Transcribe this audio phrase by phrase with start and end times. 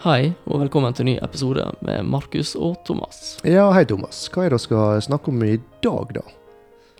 [0.00, 3.34] Hei, og velkommen til en ny episode med Markus og Thomas.
[3.44, 4.22] Ja, hei Thomas.
[4.32, 6.22] Hva er det vi skal snakke om i dag, da?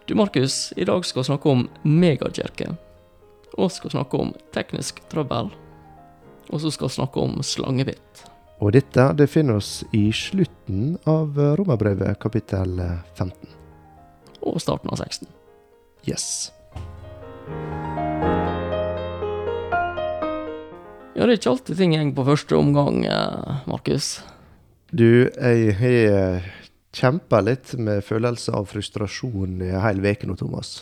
[0.04, 2.74] Du, Markus, i dag skal vi snakke om megajerke.
[3.56, 5.48] Og skal snakke om teknisk trøbbel.
[6.52, 8.26] Og så skal vi snakke om slangebitt.
[8.60, 12.76] Og dette det finner oss i slutten av Romerbrevet kapittel
[13.16, 13.32] 15.
[14.44, 15.24] Og starten av 16.
[16.04, 16.50] Yes.
[21.20, 24.22] Ja, det er ikke alltid ting går på første omgang, eh, Markus.
[24.88, 26.46] Du, jeg har
[26.96, 30.78] kjempa litt med følelse av frustrasjon i hele veken uke nå, Thomas.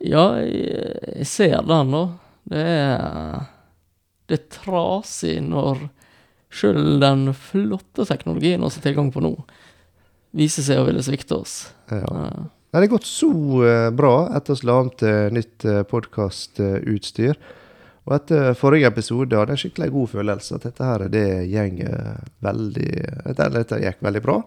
[0.00, 2.02] Ja, jeg, jeg ser den, da.
[2.48, 3.50] Det er
[4.30, 5.90] Det er trasig når
[6.48, 9.34] sjøl den flotte teknologien vi har tilgang på nå,
[10.32, 11.74] viser seg å ville svikte oss.
[11.92, 12.00] Ja.
[12.00, 13.30] Eh, Nei, Det har gått så
[13.66, 17.36] eh, bra etter at vi la om til nytt uh, podkastutstyr.
[18.10, 21.26] Og etter forrige episode hadde jeg skikkelig god følelse at dette her, det
[22.42, 22.88] veldig
[23.28, 24.40] Dette, dette gikk veldig bra.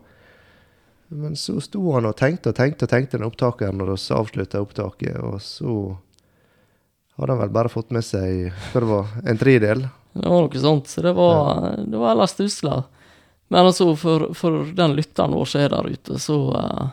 [1.14, 4.60] Men så sto han og tenkte og tenkte og tenkte den opptakeren når vi avslutta
[4.64, 5.76] opptaket, og så
[7.16, 9.86] hadde han vel bare fått med seg før det var, en tredel.
[10.14, 10.90] Det var noe sånt.
[10.90, 12.82] Så det var, det var ellers stusslig.
[13.54, 16.88] Men altså, for, for den lytteren vår som er der ute, så uh,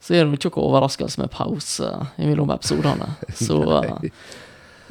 [0.00, 3.10] så er det ikke noen overraskelse med pause mellom episodene.
[3.36, 3.98] Så uh,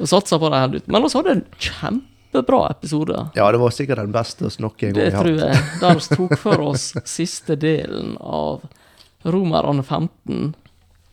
[0.00, 0.88] vi satsa på det helt ut.
[0.90, 3.22] Men vi hadde en kjempebra episode.
[3.36, 5.54] Ja, det var sikkert den beste vi noen gang Det har tror hatt.
[5.54, 5.80] jeg.
[5.80, 8.64] Der vi tok for oss siste delen av
[9.24, 10.54] Romerne 15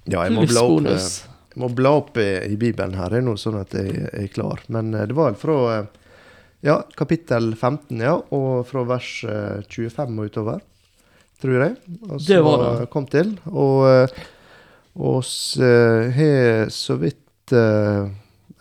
[0.07, 1.07] Ja, jeg må bla opp, eh,
[1.51, 4.27] jeg må bla opp i, i Bibelen her, det er nå sånn at jeg er
[4.31, 4.61] klar.
[4.71, 5.89] Men eh, det var fra eh,
[6.63, 10.61] ja, kapittel 15, ja, og fra vers eh, 25 og utover,
[11.43, 11.75] tror jeg.
[12.07, 12.87] Og Det var det.
[12.95, 13.35] kom til.
[13.51, 13.83] Og
[14.97, 15.11] vi
[16.15, 17.53] har så vidt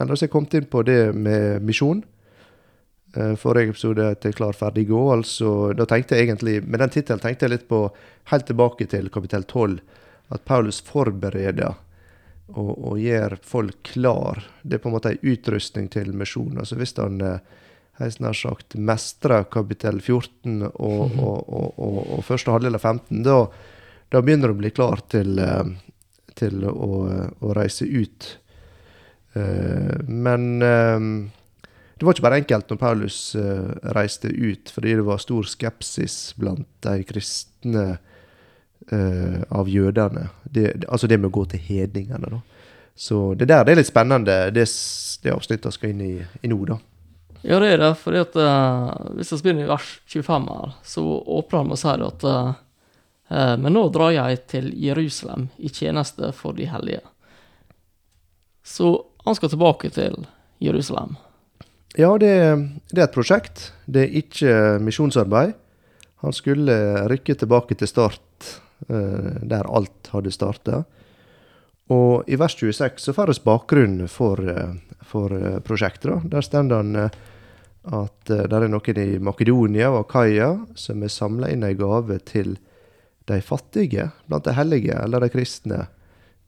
[0.05, 2.03] så har jeg kommet inn på det med misjon.
[3.17, 5.03] Eh, Forrige episode til Klar, ferdig, gå.
[5.13, 7.89] Altså, da tenkte jeg egentlig, Med den tittelen tenkte jeg litt på
[8.33, 9.81] helt tilbake til kapittel 12.
[10.31, 11.77] At Paulus forbereder
[12.55, 14.45] og, og gjør folk klar.
[14.63, 16.59] Det er på en måte en utrustning til misjon.
[16.59, 17.41] Altså hvis han eh,
[18.01, 23.39] helt nær sagt mestrer kapittel 14 og, og, og, og, første halvdel av 15, da,
[24.13, 25.65] da begynner du å bli klar til, eh,
[26.37, 26.91] til å,
[27.41, 28.35] å reise ut.
[29.37, 31.09] Eh, men eh,
[31.97, 36.35] det var ikke bare enkelt når Paulus eh, reiste ut, fordi det var stor skepsis
[36.37, 37.87] blant de kristne
[38.93, 40.27] eh, av jødene.
[40.45, 42.43] Det, altså det med å gå til hedningene, da.
[42.97, 44.67] Så det der det er litt spennende, det,
[45.25, 46.13] det avsnittet skal inn i,
[46.45, 46.79] i nå, da.
[47.47, 48.21] Ja, det er det.
[48.21, 51.97] at eh, Hvis vi begynner i vers 25 her, så åpner han med å si
[52.13, 57.05] at eh, Men nå drar jeg til Jerusalem i tjeneste for de hellige.
[58.67, 60.25] Så han skal tilbake til
[60.63, 61.17] Jerusalem.
[61.97, 62.33] Ja, det,
[62.93, 63.71] det er et prosjekt.
[63.89, 64.51] Det er ikke
[64.85, 65.55] misjonsarbeid.
[66.25, 66.75] Han skulle
[67.11, 70.83] rykke tilbake til start, eh, der alt hadde starta.
[71.93, 76.11] Og i vers 26 så får vi bakgrunnen for, eh, for eh, prosjektet.
[76.11, 76.21] da.
[76.37, 77.11] Der står han
[77.87, 82.57] at det er noen i Makedonia og Akaia som har samla inn ei gave til
[83.27, 85.87] de fattige blant de hellige, eller de kristne,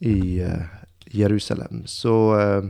[0.00, 0.42] i
[1.14, 1.82] Jerusalem.
[1.86, 2.68] Så eh,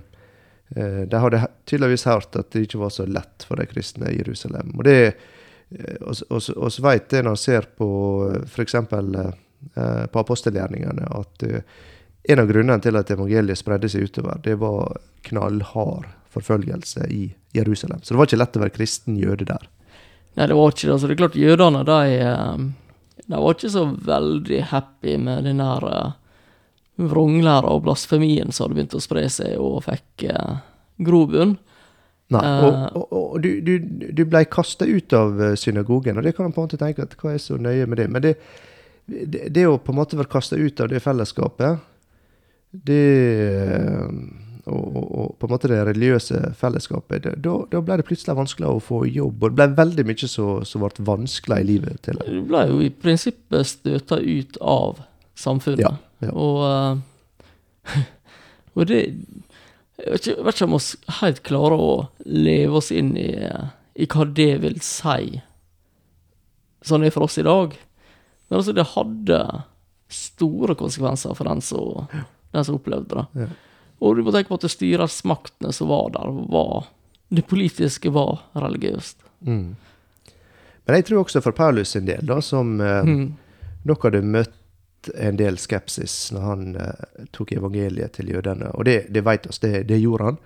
[0.76, 4.20] eh, de hadde tydeligvis hørt at det ikke var så lett for de kristne i
[4.20, 4.74] Jerusalem.
[4.78, 5.00] Og det
[5.68, 7.88] Vi vet det når vi ser på
[8.46, 8.74] f.eks.
[9.74, 11.62] Eh, på apostelgjerningene, at eh,
[12.22, 17.24] en av grunnene til at evangeliet spredde seg utover, det var knallhard forfølgelse i
[17.56, 18.02] Jerusalem.
[18.02, 19.66] Så det var ikke lett å være kristen jøde der.
[20.38, 20.98] Nei, det var ikke det.
[21.00, 25.64] Så det er klart, jødene, de, eh, de var ikke så veldig happy med den
[25.64, 25.88] der
[26.98, 30.56] vranglæra og blasfemien som hadde begynt å spre seg, og fikk eh,
[31.06, 31.56] grobunn.
[32.28, 32.64] Nei, Eh.
[32.92, 33.78] og, og, og du, du,
[34.12, 37.06] du ble kasta ut av eh, synagogen, og det kan man på en måte tenke
[37.06, 38.08] at hva er så nøye med det?
[38.12, 38.34] Men det,
[39.08, 41.78] det, det å på en måte være kasta ut av det fellesskapet,
[42.84, 43.00] det
[43.64, 44.10] eh,
[44.68, 48.76] og, og, på en måte det religiøse fellesskapet, det- da, da ble det plutselig vanskeligere
[48.76, 52.28] å få jobb, og det ble veldig mye som ble vanskelig i livet til deg.
[52.28, 55.00] Du ble jo i prinsippet støta ut av
[55.40, 55.80] samfunnet.
[55.86, 55.94] Ja,
[56.24, 56.30] ja.
[56.32, 57.98] Og, eh,
[58.74, 59.02] og det
[59.98, 61.92] Jeg vet ikke, vet ikke om vi helt klarer å
[62.22, 63.32] leve oss inn i,
[63.98, 65.40] i hva det vil si,
[66.86, 67.74] sånn det er for oss i dag.
[68.46, 69.40] Men altså, det hadde
[70.08, 72.06] store konsekvenser for den som,
[72.54, 73.42] den som opplevde det.
[73.42, 73.48] Ja.
[73.98, 76.86] Og du må tenke på at det styresmaktene som var der, var
[77.28, 79.18] Det politiske var religiøst.
[79.44, 79.76] Mm.
[80.86, 83.36] Men jeg tror også for Paulus sin del, da, som eh, Mm.
[83.84, 84.54] Dere hadde møtt
[85.14, 88.72] en del skepsis når han eh, tok evangeliet til jødene.
[88.74, 90.40] Og det, det vet oss, det, det gjorde han.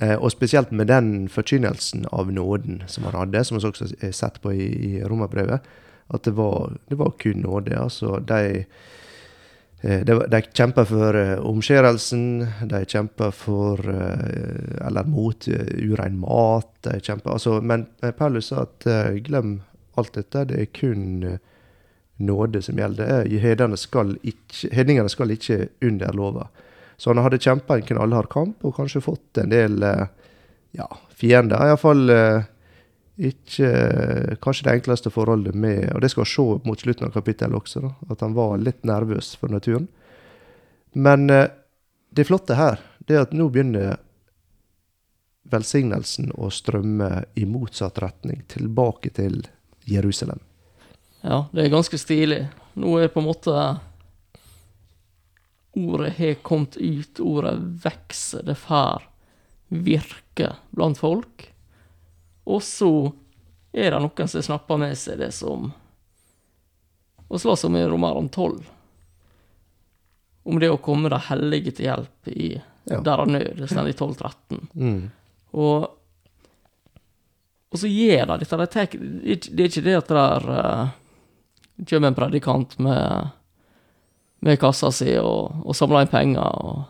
[0.00, 4.16] Eh, og spesielt med den forkynnelsen av nåden som han hadde, som vi også har
[4.16, 5.68] sett på i, i romerbrevet,
[6.12, 7.76] at det var, det var kun nåde.
[7.78, 8.64] Altså, de,
[9.82, 12.26] eh, de, de kjemper for uh, omskjærelsen,
[12.72, 13.80] de kjemper for
[14.82, 16.68] Eller mot urein mat.
[16.88, 17.86] De kjemper, altså, men
[18.18, 18.88] Paulus sa at
[19.24, 19.60] glem
[19.96, 21.38] alt dette, det er kun
[22.22, 23.26] nåde som gjelder.
[23.28, 26.46] Hedningene skal ikke, skal ikke under lova.
[26.96, 30.04] Så han hadde kjempa en knallhard kamp og kanskje fått en del eh,
[30.78, 30.86] ja,
[31.18, 31.64] fiender.
[31.66, 32.44] Iallfall eh,
[33.30, 37.16] ikke eh, kanskje det enkleste forholdet med Og det skal vi se mot slutten av
[37.16, 39.88] kapittelet også, da, at han var litt nervøs for naturen.
[40.92, 42.78] Men det flotte her,
[43.08, 43.96] det er at nå begynner
[45.50, 49.40] velsignelsen å strømme i motsatt retning, tilbake til
[49.88, 50.38] Jerusalem.
[51.22, 52.44] Ja, det er ganske stilig.
[52.74, 53.56] Nå er på en måte
[55.72, 57.54] ordet har kommet ut, ordet
[57.84, 59.06] vokser, det får
[59.68, 61.46] virke blant folk.
[62.44, 63.12] Og så
[63.72, 65.70] er det noen som snapper med seg det som
[67.32, 68.58] Og slåss om i Romaron 12.
[70.42, 72.48] Om det å komme de hellige til hjelp i
[72.84, 72.98] ja.
[73.00, 73.54] der av nød.
[73.56, 74.58] Det står i 12.13.
[74.74, 74.98] Mm.
[75.56, 75.86] Og,
[77.72, 78.58] og så gjør de dette.
[78.66, 80.50] Det er ikke det at det er,
[81.88, 83.32] kommer en predikant med
[84.42, 86.42] med kassa si og, og samle inn penger.
[86.42, 86.82] Og,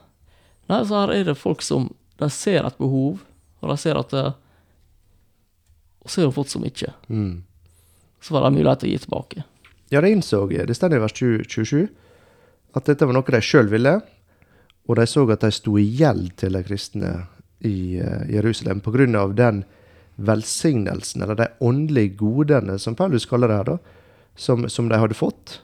[0.72, 1.90] nei, så her er det folk som
[2.20, 3.20] de ser et behov,
[3.60, 4.30] og de ser at det,
[6.02, 6.94] Og så har de fått så mye.
[7.06, 7.44] Mm.
[8.20, 9.44] Så var det mulighet til å gi tilbake.
[9.92, 10.46] Ja, det innså.
[10.48, 11.88] Det står i vers 27
[12.72, 13.92] at dette var noe de sjøl ville,
[14.88, 17.10] og de så at de sto i gjeld til de kristne
[17.62, 19.26] i uh, Jerusalem pga.
[19.36, 19.62] den
[20.16, 23.78] velsignelsen, eller de åndelige godene, som Paulus kaller det her, da,
[24.34, 25.60] som, som de hadde fått.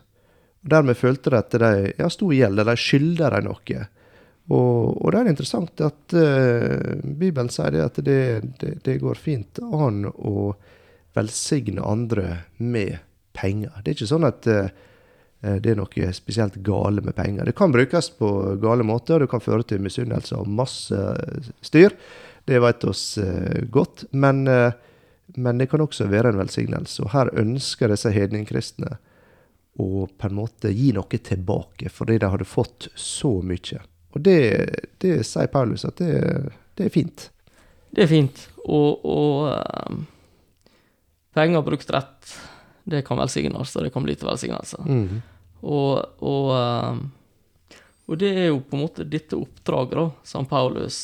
[0.65, 3.85] Og Dermed følte de at de ja, sto i gjeld, eller de skylder dem noe.
[4.49, 8.21] Og, og, det er interessant at uh, Bibelen sier det at det,
[8.61, 10.55] det, det, går fint an å
[11.17, 12.97] velsigne andre med
[13.37, 13.75] penger.
[13.83, 14.71] Det er ikke sånn at uh,
[15.39, 17.45] det er noe spesielt gale med penger.
[17.47, 18.31] Det kan brukes på
[18.63, 21.03] gale måter, og det kan føre til misunnelse og masse
[21.63, 21.95] styr.
[22.49, 24.09] Det vet oss uh, godt.
[24.17, 24.43] Men,
[25.37, 27.03] men, det kan også være en velsignelse.
[27.05, 28.97] Og her ønsker disse hedningkristne
[29.79, 33.83] å på en måte gi noe tilbake, fordi de hadde fått så mye.
[34.17, 34.39] Og det,
[34.99, 36.15] det sier Paulus at det,
[36.75, 37.29] det, er fint.
[37.95, 40.01] Det er fint, og, og um,
[41.37, 42.35] penger brukt rett,
[42.89, 44.83] det kan velsignes, og det kan bli til velsignelse.
[44.89, 45.21] Mm.
[45.61, 45.93] Og,
[46.25, 47.05] og, um,
[48.09, 51.03] og, det er jo på en måte dette oppdraget da, som Paulus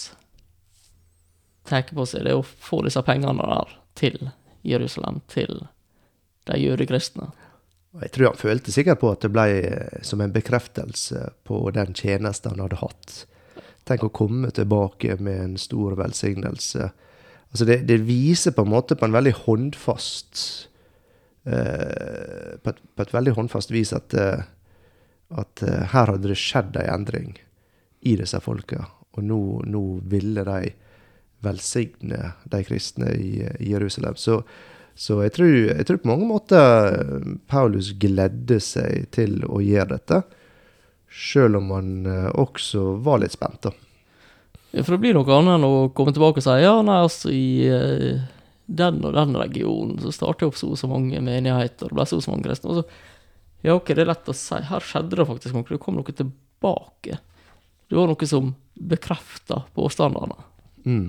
[1.69, 4.31] tenker på seg, det er å få disse pengene der til
[4.65, 5.67] Jerusalem, til
[6.49, 7.31] de jødekristne.
[8.03, 11.95] Jeg tror han følte sikkert på at det ble eh, som en bekreftelse på den
[11.95, 13.21] tjenesten han hadde hatt.
[13.87, 16.89] Tenk å komme tilbake med en stor velsignelse.
[17.53, 20.41] Altså det, det viser på en måte på en veldig håndfast
[21.47, 24.43] eh, på, et, på, et, veldig håndfast vis at, eh,
[25.39, 27.37] at eh, her hadde det skjedd ei en endring
[28.03, 28.89] i disse folka.
[29.15, 29.41] Og nå,
[29.71, 30.73] nå ville de
[31.45, 34.17] velsigne de kristne i, i Jerusalem.
[34.21, 34.43] Så
[34.95, 39.97] så jeg tror, jeg tror, på mange måter eh, Paulus gledde seg til å gjøre
[39.97, 40.21] dette,
[41.11, 43.67] sjøl om han eh, også var litt spent.
[43.67, 43.75] da.
[44.83, 47.47] For det blir noe annet enn å komme tilbake og si ja, nei, altså i
[47.71, 48.23] uh,
[48.67, 52.19] den og den regionen så startet opp så og så mange menigheter, det ble så
[52.19, 52.73] og så mange kristne.
[52.73, 53.13] Og så,
[53.67, 56.17] ja, ok, det er lett å si, her skjedde det faktisk noe, det kom noe
[56.19, 57.21] tilbake.
[57.87, 60.43] Det var noe som bekrefta påstandene.
[60.83, 61.07] Mm.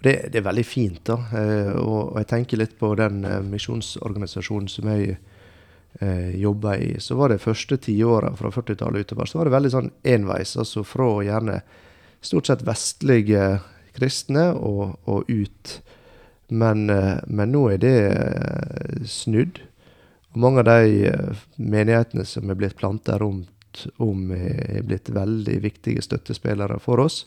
[0.00, 1.16] Det, det, er veldig fint, da.
[1.34, 5.16] Eh, og, og, jeg tenker litt på den eh, misjonsorganisasjonen som jeg
[5.98, 6.92] eh, jobba i.
[7.02, 10.54] Så var det første tiåra fra 40-tallet utover, så var det veldig sånn enveis.
[10.60, 11.60] Altså fra gjerne
[12.22, 13.56] stort sett vestlige
[13.98, 15.74] kristne og, og ut.
[16.54, 17.96] Men, eh, men, nå er det
[19.10, 19.58] snudd.
[20.30, 21.10] Og mange av de
[21.58, 27.24] menighetene som er blitt planta rundt om, er blitt veldig viktige støttespillere for oss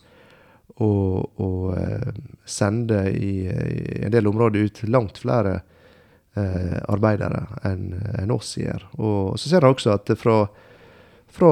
[0.76, 2.14] og, og eh,
[2.46, 5.60] sende i, i, en del områder ut langt flere
[6.36, 8.88] eh, arbeidere enn en oss gjør.
[9.00, 10.38] Og så ser jeg også at fra,
[11.32, 11.52] fra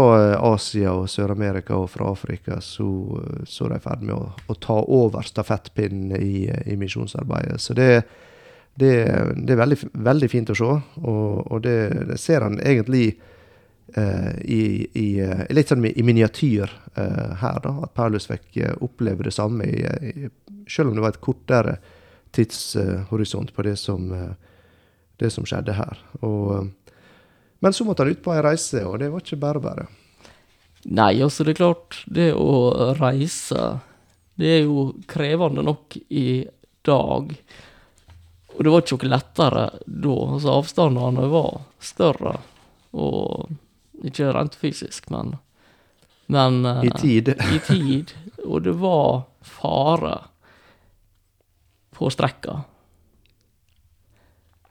[0.53, 2.89] Asia og Sør-Amerika og fra Afrika så,
[3.45, 7.59] så er de i ferd med å, å, ta over stafettpinnen i, i misjonsarbeidet.
[7.61, 7.91] Så det,
[8.79, 8.93] det,
[9.35, 11.79] det er veldig, veldig, fint å se, og, og det,
[12.13, 13.17] det ser en egentlig
[13.98, 17.74] i, i, uh, litt sånn i miniatyr uh, her, da.
[17.88, 20.29] At Paulus fikk oppleve det samme, i,
[20.69, 21.77] selv om det var et kortere
[22.36, 24.12] tidshorisont på det som,
[25.17, 26.03] det som skjedde her.
[26.22, 26.69] Og,
[27.60, 29.88] men så måtte han ut på ei reise, og det var ikke bare bare.
[30.88, 33.79] Nei, altså det er klart, det å reise,
[34.39, 36.46] Det er jo krevende nok i
[36.88, 37.34] dag.
[38.55, 40.13] Og det var ikke noe lettere da.
[40.36, 42.38] Altså avstandene var større.
[42.96, 43.50] Og
[44.06, 45.38] ikke rent fysisk, men
[46.27, 47.29] Men eh, I tid.
[47.29, 48.13] i tid.
[48.46, 50.18] Og det var fare
[51.89, 52.62] på strekka.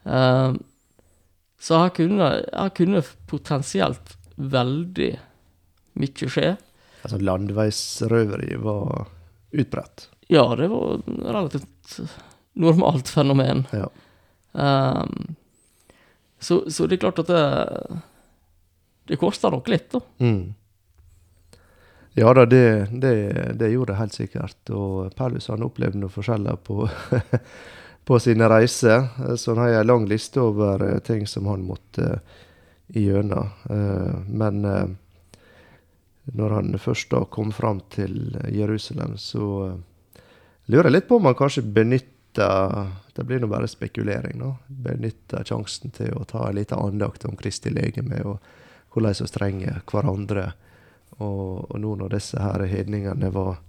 [0.03, 0.53] Eh,
[1.59, 5.11] så her kunne, her kunne potensielt veldig
[5.99, 6.55] mye skje.
[7.03, 9.09] Altså, landeveisrøveri var
[9.51, 10.07] utbredt.
[10.31, 11.99] Ja, det var relativt
[12.53, 13.65] normalt fenomen.
[13.71, 13.89] Ja.
[14.51, 15.35] Um,
[16.39, 17.43] så, så det er klart at det
[19.09, 20.01] Det koster nok litt, da.
[20.23, 20.55] Mm.
[22.17, 23.13] Ja da, det, det,
[23.59, 24.59] det gjorde det helt sikkert.
[24.75, 26.85] Og Paulus han opplevde noe forskjeller på,
[28.07, 29.09] på sine reiser.
[29.33, 32.45] Så han har jeg en lang liste over eh, ting som han måtte uh,
[32.89, 33.49] igjennom.
[33.69, 34.87] Eh, men eh,
[36.23, 40.23] når han først da kom fram til Jerusalem, så eh,
[40.65, 42.15] lurer jeg litt på om han kanskje benytta
[43.13, 44.53] Det blir nå bare spekulering, nå.
[44.67, 48.37] Benytta sjansen til å ta en liten andakt om Kristi legeme, og
[48.93, 50.51] hvordan vi trenger hverandre.
[51.19, 53.59] Og, og nå når disse her hedningene var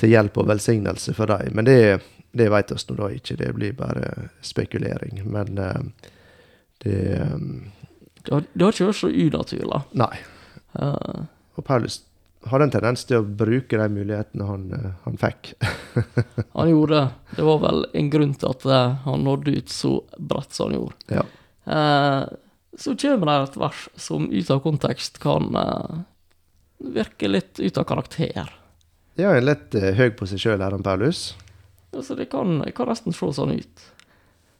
[0.00, 1.54] til hjelp og velsignelse for dem.
[1.56, 1.78] Men det,
[2.36, 4.10] det vet vi nå da ikke, det blir bare
[4.44, 5.22] spekulering.
[5.24, 6.10] Men uh,
[6.84, 6.98] det
[7.32, 7.72] um,
[8.22, 9.80] Det har, det har ikke vært så unaturlig.
[10.02, 10.12] Nei.
[10.76, 11.24] Uh.
[11.56, 12.02] Og Paulus
[12.46, 15.54] hadde en tendens til å bruke de mulighetene han, eh, han fikk.
[16.58, 17.36] han gjorde det.
[17.38, 18.66] Det var vel en grunn til at
[19.02, 21.16] han nådde ut så bredt som han gjorde.
[21.16, 21.24] Ja.
[21.66, 22.20] Eh,
[22.78, 25.98] så kommer det et vers som ut av kontekst kan uh,
[26.78, 28.50] virke litt ut av karakter.
[29.16, 31.30] Ja, en litt uh, høy på seg sjøl, han Paulus.
[31.96, 33.86] Altså, det kan, det kan nesten se sånn ut.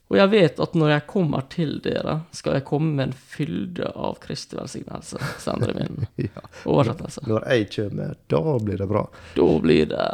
[0.07, 3.89] Og jeg vet at når jeg kommer til dere, skal jeg komme med en fylde
[3.99, 6.45] av Kristi velsignelse, sender i min Ja.
[6.65, 7.25] oversettelse.
[7.27, 9.03] Når jeg kommer, da blir det bra.
[9.35, 10.07] Da blir det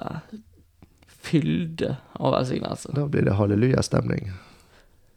[1.23, 2.94] fylde av velsignelse.
[2.97, 4.32] Da blir det hallelujastemning.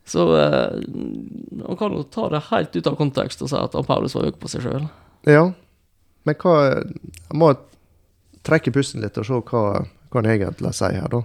[0.05, 0.81] Så eh,
[1.51, 4.35] man kan jo ta det helt ut av kontekst og si at Paulus var høy
[4.37, 4.85] på seg sjøl.
[5.25, 5.47] Ja,
[6.25, 7.53] men hva Jeg må
[8.45, 11.23] trekke pusten litt og se hva, hva han egentlig sier her, da.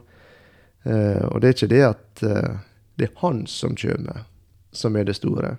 [0.89, 2.55] Eh, og det er ikke det at eh,
[2.97, 4.25] det er han som kommer,
[4.73, 5.59] som er det store.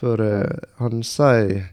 [0.00, 1.68] For eh, han sier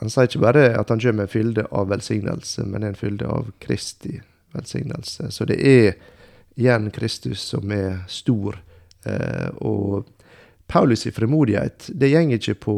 [0.00, 3.26] Han sier ikke bare at han kommer med en fylde av velsignelse, men en fylde
[3.28, 4.14] av Kristi
[4.56, 5.26] velsignelse.
[5.28, 5.98] Så det er
[6.56, 8.56] igjen Kristus som er stor.
[9.06, 10.08] Eh, og
[10.70, 12.76] Paulus' i fremodighet det går ikke på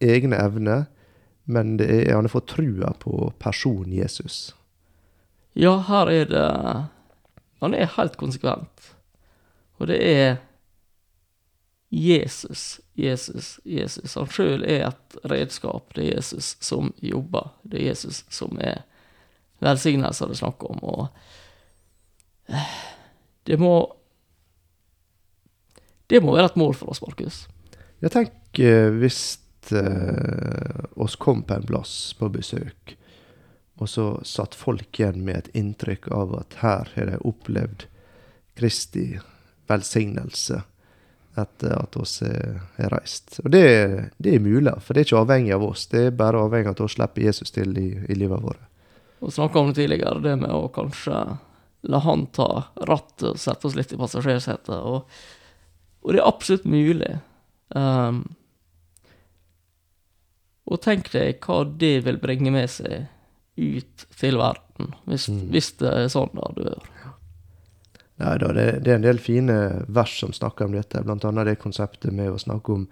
[0.00, 0.86] egne evner,
[1.44, 4.54] men det er, han har fått trua på personen Jesus.
[5.54, 6.48] Ja, her er det
[7.60, 8.90] Han er helt konsekvent.
[9.78, 10.36] Og det er
[11.94, 14.14] Jesus, Jesus, Jesus.
[14.18, 15.94] Han sjøl er et redskap.
[15.94, 17.54] Det er Jesus som jobber.
[17.62, 18.82] Det er Jesus som er
[19.64, 20.82] velsignelse det er snakk om.
[20.82, 22.74] Og eh,
[23.46, 23.76] det må
[26.06, 27.44] Det må være et mål for oss, Markus.
[28.04, 29.20] Jeg tenker hvis
[29.72, 32.96] eh, oss kom på en plass på besøk,
[33.80, 37.88] og så satt folk igjen med et inntrykk av at her har de opplevd
[38.54, 39.16] Kristi
[39.66, 40.60] velsignelse
[41.34, 43.40] etter at oss er, er reist.
[43.42, 43.64] Og det,
[44.22, 45.88] det er mulig, for det er ikke avhengig av oss.
[45.90, 48.68] Det er bare avhengig av at vi slipper Jesus til i, i livet vårt.
[49.24, 51.24] Vi snakka om det tidligere, det med å kanskje
[51.90, 52.48] la han ta
[52.88, 54.76] rattet og sette oss litt i passasjersetet.
[54.78, 55.10] Og,
[56.04, 57.14] og det er absolutt mulig.
[57.74, 58.22] Um,
[60.68, 63.08] og tenk deg hva det vil bringe med seg
[63.56, 65.50] ut til verden, hvis, Mm.
[65.52, 66.88] hvis det er sånn det dør.
[68.22, 69.56] Nei da, det, det er en del fine
[69.88, 72.84] vers som snakker om dette, blant annet det konseptet med å snakke om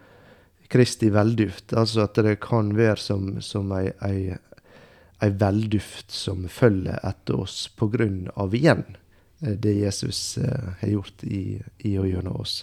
[0.73, 1.73] Kristi velduft.
[1.77, 4.37] Altså at det kan være som, som ei, ei,
[5.23, 8.85] ei velduft som følger etter oss på grunn av igjen
[9.43, 12.63] eh, det Jesus eh, har gjort i, i og gjennom oss.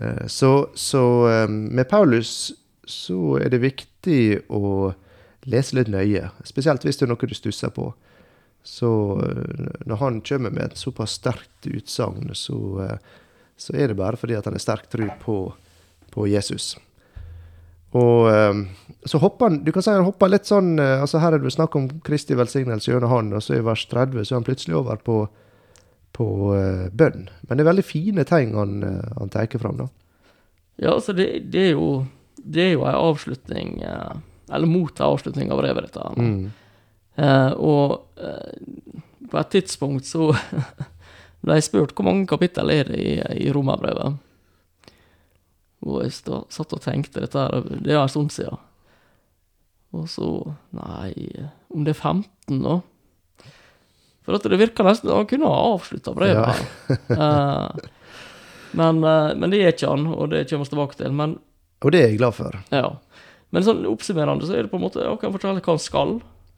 [0.00, 2.52] Eh, så så eh, med Paulus
[2.84, 4.92] så er det viktig å
[5.50, 7.90] lese litt nøye, spesielt hvis det er noe du stusser på.
[8.64, 8.90] Så
[9.24, 12.96] eh, når han kommer med et såpass sterkt utsagn, så, eh,
[13.56, 15.40] så er det bare fordi han har sterk tro på,
[16.10, 16.76] på Jesus.
[17.90, 18.28] Og
[19.02, 21.74] så hopper han Du kan si han hopper litt sånn altså Her er det snakk
[21.74, 25.00] om Kristi velsignelse gjennom han, og så i vers 30 så er han plutselig over
[25.02, 25.16] på,
[26.16, 26.26] på
[26.56, 27.28] eh, bønn.
[27.48, 29.88] Men det er veldig fine ting han, eh, han tar fram, da.
[30.80, 32.06] Ja, altså, det, det er jo
[32.40, 34.14] Det er jo ei avslutning eh,
[34.48, 36.00] Eller mot ei avslutning av brevet, dette.
[36.00, 36.16] her.
[36.16, 36.46] Mm.
[37.20, 40.30] Eh, og eh, på et tidspunkt så
[41.44, 43.12] ble jeg spurt hvor mange kapittel er det i,
[43.46, 44.16] i romerbrevet.
[45.86, 48.58] Og jeg stå, satt og tenkte dette her, det er en stund siden.
[49.96, 50.26] Og så
[50.76, 51.12] Nei,
[51.72, 52.80] om det er 15, da?
[54.30, 56.60] For at det virker nesten Han kunne ha avslutta brevet.
[56.88, 56.96] Ja.
[57.10, 57.88] Eh,
[58.78, 61.12] men, eh, men det er ikke han, og det kommer vi tilbake til.
[61.18, 61.32] Men
[61.82, 62.54] Og det er jeg glad for.
[62.70, 62.90] ja.
[63.50, 66.12] Men sånn oppsummerende så er det på en måte Han kan fortelle hva han skal,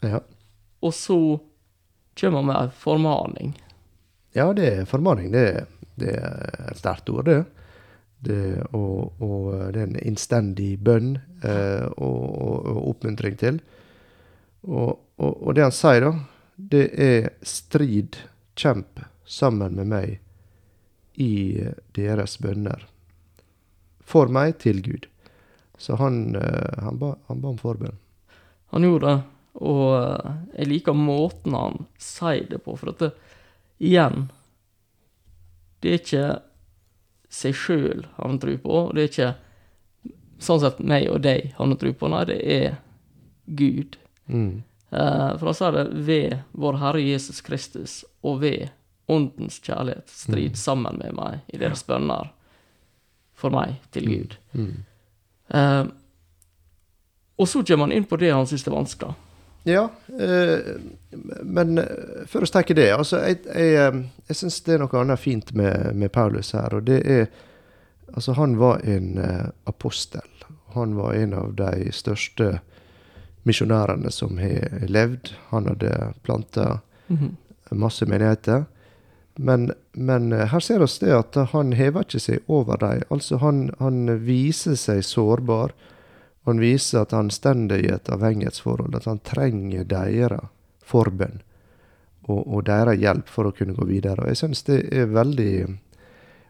[0.05, 0.19] Ja,
[0.85, 1.17] og så
[2.21, 3.55] kommer han med en formaning.
[4.37, 5.31] ja det er formaning.
[5.33, 5.65] Det,
[5.97, 7.39] det er et sterkt ord, det.
[8.29, 13.63] det og, og det er en innstendig bønn eh, og, og, og oppmuntring til.
[14.69, 16.13] Og det han sier, da,
[16.71, 18.17] det er strid,
[18.55, 20.21] kjemp sammen med meg
[21.15, 21.65] i
[21.97, 22.87] deres bønner.
[24.05, 25.09] For meg til Gud.
[25.79, 27.97] Så han, eh, han, ba, han ba om forbønn.
[28.73, 29.23] Han gjorde det,
[29.67, 33.11] og eh, jeg liker måten han sier det på, for at det,
[33.83, 34.29] igjen
[35.83, 36.27] Det er ikke
[37.33, 41.75] seg sjøl han tror på, og det er ikke sånn sett meg og deg han
[41.81, 42.77] tror på, nei, det er
[43.47, 43.97] Gud.
[44.31, 44.63] Mm.
[44.93, 48.69] Eh, for han sa det ved vår Herre Jesus Kristus og ved
[49.07, 52.31] Åndens kjærlighet, strid sammen med meg i deres bønner
[53.35, 54.37] for meg til Gud.
[54.53, 54.85] Mm.
[55.53, 55.85] Uh,
[57.37, 59.17] og så kommer han inn på det han syns er vanskelig.
[59.69, 60.71] Ja, uh,
[61.43, 61.83] men
[62.31, 65.93] før vi tenker det altså Jeg, jeg, jeg syns det er noe annet fint med,
[65.99, 67.27] med Paulus her, og det er
[68.13, 70.45] Altså, han var en uh, apostel.
[70.75, 72.59] Han var en av de største
[73.49, 75.33] misjonærene som har levd.
[75.51, 77.37] Han hadde planta Mhm.
[77.71, 78.65] masse menigheter.
[79.37, 83.03] Men, men eh, her ser vi det at han hever ikke seg over dem.
[83.11, 85.73] Altså, han, han viser seg sårbar.
[86.45, 90.49] Han viser at han stender i et avhengighetsforhold, at han trenger deres
[90.85, 91.41] forbønn
[92.29, 94.21] og, og deres hjelp for å kunne gå videre.
[94.23, 95.79] Og jeg synes det er veldig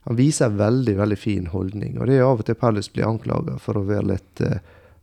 [0.05, 2.01] Han viser en veldig, veldig fin holdning.
[2.01, 4.59] Og det er av og til Paulus blir anklaga for å være litt eh,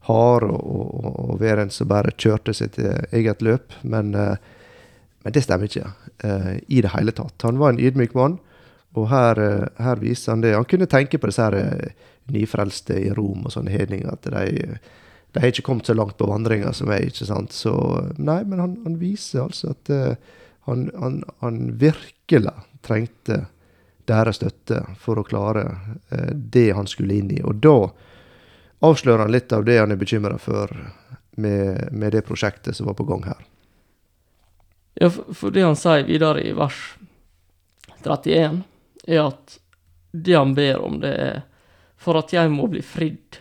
[0.08, 3.76] hard og, og, og være en som bare kjørte sitt eh, eget løp.
[3.84, 4.38] Men, eh,
[5.26, 5.92] men det stemmer ikke
[6.24, 7.36] eh, i det hele tatt.
[7.48, 8.40] Han var en ydmyk mann.
[8.98, 9.38] Og her,
[9.78, 10.56] her viser han det.
[10.56, 11.92] Han kunne tenke på disse her
[12.34, 14.10] nyfrelste i Rom og sånne hedninger.
[14.10, 14.80] At de,
[15.34, 17.10] de har ikke kommet så langt på vandringa som meg.
[17.10, 17.54] ikke sant?
[17.56, 17.74] Så
[18.18, 20.36] Nei, men han, han viser altså at uh,
[20.70, 23.44] han, han, han virkelig trengte
[24.10, 25.68] deres støtte for å klare
[26.10, 27.44] uh, det han skulle inn i.
[27.46, 27.78] Og da
[28.80, 30.72] avslører han litt av det han er bekymra for
[31.40, 33.46] med, med det prosjektet som var på gang her.
[35.00, 36.80] Ja, for, for det han sier videre i vers
[38.04, 38.62] 31,
[39.08, 39.60] er at
[40.12, 41.42] det han ber om, det er
[42.00, 43.40] for at jeg må bli fridd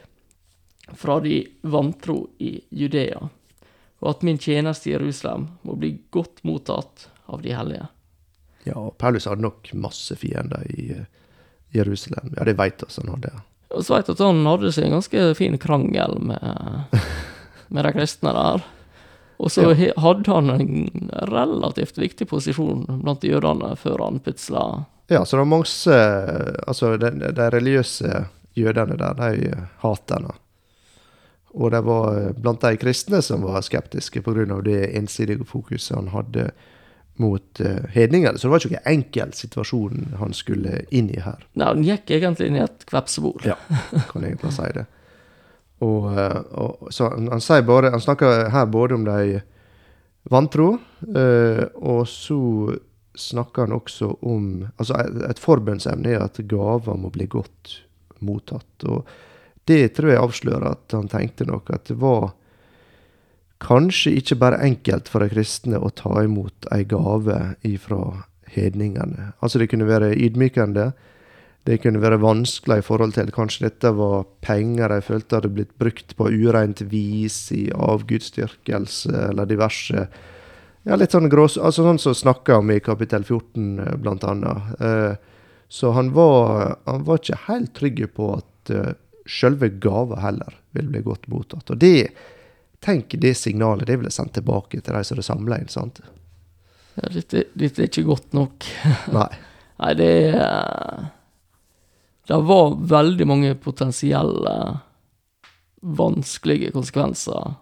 [0.99, 3.29] fra de vantro i Judea,
[3.99, 7.87] og at min tjeneste i Jerusalem må bli godt mottatt av de hellige.
[8.67, 11.07] Ja, Paulus hadde nok masse fiender i eh,
[11.75, 12.35] Jerusalem.
[12.37, 13.33] Ja, det veit vi han hadde.
[13.75, 16.99] Og så vet jeg at han hadde seg en ganske fin krangel med,
[17.69, 18.65] med de kristne der.
[19.39, 19.93] Og så Ja.
[20.03, 25.53] hadde han en relativt viktig posisjon blant jødene før han putsla Ja, så det var
[25.53, 25.99] mange
[26.67, 28.25] Altså, de, de religiøse
[28.59, 29.55] jødene der, de
[29.85, 30.35] hater henne.
[31.55, 34.61] Og det var blant de kristne som var skeptiske pga.
[34.65, 36.51] det ensidige fokuset han hadde
[37.19, 38.39] mot uh, hedningene.
[38.39, 41.43] Så det var ikke noen enkel situasjon han skulle inn i her.
[41.59, 43.43] Nei, han gikk egentlig inn i et kvepsebol.
[43.47, 43.59] Ja,
[44.13, 44.87] kan jeg egentlig si det.
[45.85, 49.39] Og, eh, og så han, han sier bare Han snakker her både om de
[50.29, 50.73] vantro,
[51.15, 52.41] eh, og så
[53.19, 57.79] snakker han også om Altså, et, et forbønnsemne er at gaver må bli godt
[58.27, 58.85] mottatt.
[58.91, 59.07] Og
[59.69, 62.33] det tror jeg avslører at han tenkte nok at det var
[63.65, 69.33] kanskje ikke bare enkelt for de kristne å ta imot ei gave ifra hedningene.
[69.43, 70.93] Altså, det kunne være ydmykende.
[71.69, 75.75] Det kunne være vanskelig i forhold til kanskje dette var penger de følte hadde blitt
[75.81, 80.07] brukt på ureint vis i avgudsdyrkelse eller diverse
[80.89, 81.59] Ja, litt sånn grås...
[81.61, 84.71] Altså sånn som snakka om i kapittel 14, eh, blant annet.
[84.81, 85.19] Eh,
[85.69, 88.95] så han var, han var ikke helt trygg på at uh,
[89.29, 91.75] sjølve gava heller ville bli godt mottatt.
[91.75, 92.09] Og det
[92.85, 96.01] Tenk det signalet det ville sendt tilbake til de som det samla inn, sant?
[96.99, 98.67] Ja, dette, dette er ikke godt nok.
[99.17, 99.31] Nei.
[99.79, 101.09] Nei, det er
[102.27, 104.55] Det var veldig mange potensielle
[105.81, 107.53] vanskelige konsekvenser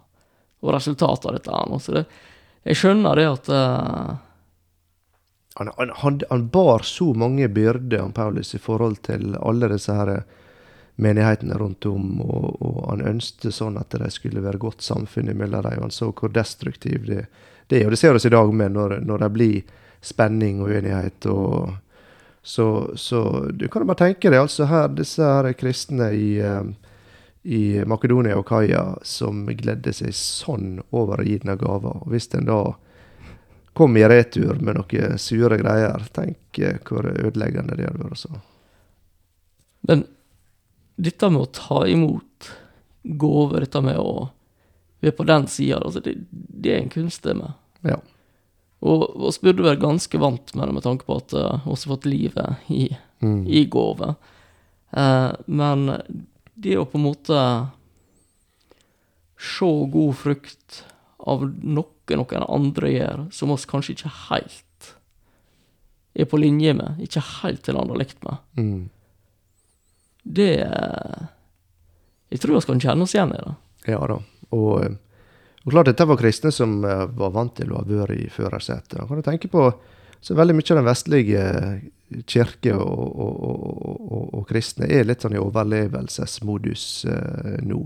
[0.65, 2.05] og resultater av dette her så det
[2.65, 4.15] Jeg skjønner det at uh,
[5.57, 9.95] han, han, han, han bar så mange byrder, han Paulus, i forhold til alle disse
[9.95, 10.11] her
[10.97, 15.67] menighetene rundt om, og, og han ønsket sånn at det skulle være godt samfunn mellom
[15.67, 15.83] dem.
[15.85, 17.27] Han så hvor destruktiv det,
[17.69, 17.89] det er.
[17.89, 21.27] Og det ser vi i dag med når, når det blir spenning og uenighet.
[21.27, 21.77] og
[22.47, 23.21] så, så
[23.53, 26.65] du kan jo bare tenke deg altså her, disse her kristne i, eh,
[27.43, 31.97] i Makedonia og Kaia som gledde seg sånn over å gi denne gava.
[32.07, 32.61] Hvis en da
[33.77, 36.07] kom i retur med noen sure greier.
[36.17, 38.23] Tenk eh, hvor ødeleggende det hadde vært.
[38.23, 38.39] så.
[39.91, 40.07] Men
[40.97, 42.51] dette med å ta imot
[43.05, 44.29] gaver, dette med å
[45.05, 47.53] være på den sida, altså det, det er en kunst, det med.
[47.87, 47.99] Ja.
[48.87, 49.05] Og
[49.43, 52.09] vi burde være ganske vant med det, med tanke på at vi uh, har fått
[52.09, 52.89] livet i,
[53.25, 53.47] Mm.
[53.49, 54.15] i gave.
[54.93, 55.87] Eh, men
[56.55, 57.39] det å på en måte
[59.41, 60.83] se god frukt
[61.19, 64.93] av noe noen andre gjør, som oss kanskje ikke helt
[66.17, 68.91] er på linje med, ikke helt til andre likt med, Mm.
[70.27, 71.27] Det eh,
[72.35, 73.53] Jeg tror vi kan kjenne oss igjen i det.
[73.93, 74.21] Ja da.
[74.57, 74.97] Og, eh,
[75.65, 78.99] og klart dette var kristne som eh, var vant til å ha vært i førersetet.
[78.99, 79.69] Kan du tenke på
[80.21, 81.45] så veldig mye av den vestlige
[82.27, 87.81] kirke og, og, og, kristne er litt sånn i overlevelsesmodus eh, nå.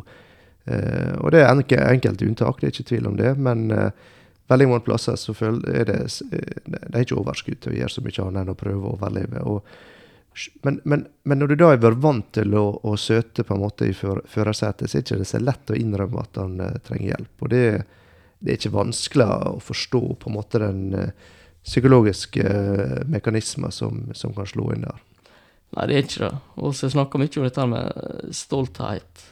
[0.64, 3.33] Eh, og det er enke, enkelte unntak, det er ikke tvil om det.
[3.40, 4.11] Men eh,
[4.53, 6.00] veldig mange plasser så er det,
[6.31, 9.44] det er ikke overskudd til å gjøre så mye annet enn å prøve å overleve.
[9.48, 9.72] Og,
[10.62, 13.64] men, men, men når du da er vært vant til å, å søte på en
[13.64, 16.79] måte i før- førersetet, så er det ikke så lett å innrømme at han uh,
[16.87, 17.35] trenger hjelp.
[17.43, 17.64] Og det,
[18.38, 24.07] det er ikke vanskelig å forstå på en måte den uh, psykologiske uh, mekanismen som,
[24.16, 25.03] som kan slå inn der.
[25.77, 26.33] Nei, det er ikke det.
[26.59, 29.27] Og så snakka mye om dette med stolthet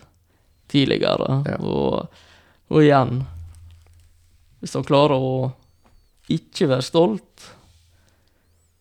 [0.71, 1.41] tidligere.
[1.49, 1.57] Ja.
[1.65, 2.21] Og,
[2.69, 3.25] og igjen
[4.61, 5.33] Hvis han klarer å
[6.29, 7.49] ikke være stolt,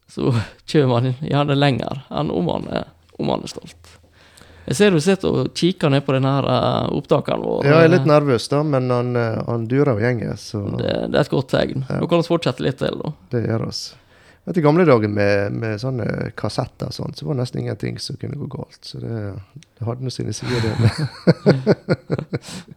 [0.08, 0.34] så
[0.72, 2.88] kommer han gjerne lenger enn om han er,
[3.20, 3.98] om han er stolt.
[4.68, 7.62] Jeg ser du sitter og kikker ned på denne her eh, opptakeren vår.
[7.64, 10.96] Ja, jeg er litt nervøs, da, men han, eh, han durer og gjenger, så Det,
[11.14, 11.86] det er et godt tegn.
[11.88, 12.02] Ja.
[12.02, 13.14] Nå kan vi fortsette litt til, da.
[13.32, 13.82] det gjør oss.
[14.48, 18.00] Vet, I gamle dager med, med sånne kassetter og sånt, så var det nesten ingenting
[18.04, 18.80] som kunne gå galt.
[18.84, 19.16] Så det,
[19.56, 20.92] det hadde nå sine sider, det.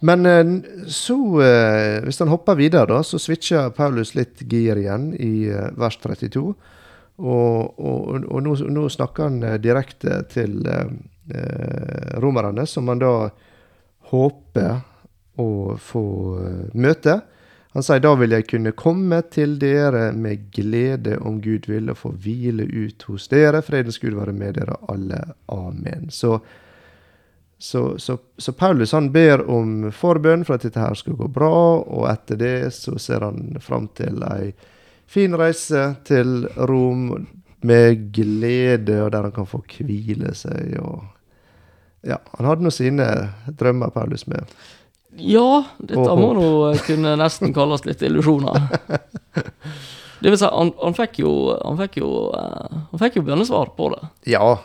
[0.00, 0.46] Men eh,
[0.88, 5.68] så, eh, hvis han hopper videre, da, så switcher Paulus litt gir igjen i eh,
[5.76, 6.44] vers 32.
[7.20, 13.12] Og, og, og nå, nå snakker han direkte til eh, romerne, som han da
[14.10, 14.80] håper
[15.40, 16.06] å få
[16.74, 17.20] møte.
[17.76, 22.00] Han sier da vil jeg kunne komme til dere med glede om Gud vil, og
[22.00, 23.60] få hvile ut hos dere.
[23.62, 25.20] Fredens Gud være med dere alle.
[25.54, 26.08] Amen.
[26.10, 26.40] Så,
[27.60, 31.52] så, så, så Paulus han ber om forbønn for at dette her skal gå bra,
[31.84, 34.54] og etter det så ser han fram til ei
[35.10, 37.10] fin reise til Rom
[37.66, 40.78] med glede, og der han kan få hvile seg.
[40.80, 41.02] og
[42.06, 43.08] ja, Han hadde nå sine
[43.60, 44.48] drømmer, Paulus, med.
[45.20, 46.48] Ja, dette må nå
[46.86, 48.70] kunne nesten kalles litt illusjoner.
[50.20, 51.30] Det vil si, han, han fikk jo
[51.64, 54.00] Han fikk jo eh, Han fikk jo bønnesvar på det.
[54.28, 54.58] Ja,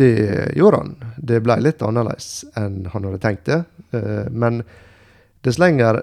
[0.00, 0.94] det gjorde han.
[1.16, 3.62] Det ble litt annerledes enn han hadde tenkt det.
[3.96, 4.62] Eh, Men
[5.44, 6.02] dess lenger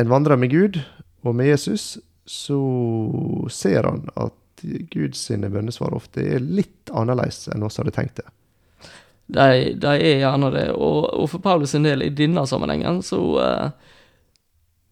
[0.00, 0.80] en vandrer med Gud
[1.26, 2.60] og med Jesus, så
[3.50, 8.28] ser han at Guds bønnesvar ofte er litt annerledes enn oss hadde tenkt det.
[9.30, 10.66] De, de er gjerne det.
[10.74, 13.90] Og, og for Paulus sin del, i denne sammenhengen, så uh,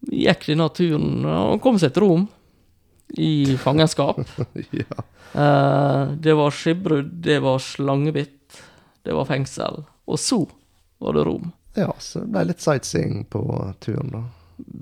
[0.07, 2.27] gikk denne turen Han kom seg til Rom
[3.17, 4.19] i fangenskap.
[4.71, 5.03] ja.
[5.33, 8.61] Eh, det var skipbrudd, det var slangebitt,
[9.03, 9.83] det var fengsel.
[10.09, 10.43] Og så
[10.99, 11.51] var det Rom.
[11.77, 13.43] ja, så det ble litt sightseeing på
[13.79, 14.23] turen, da.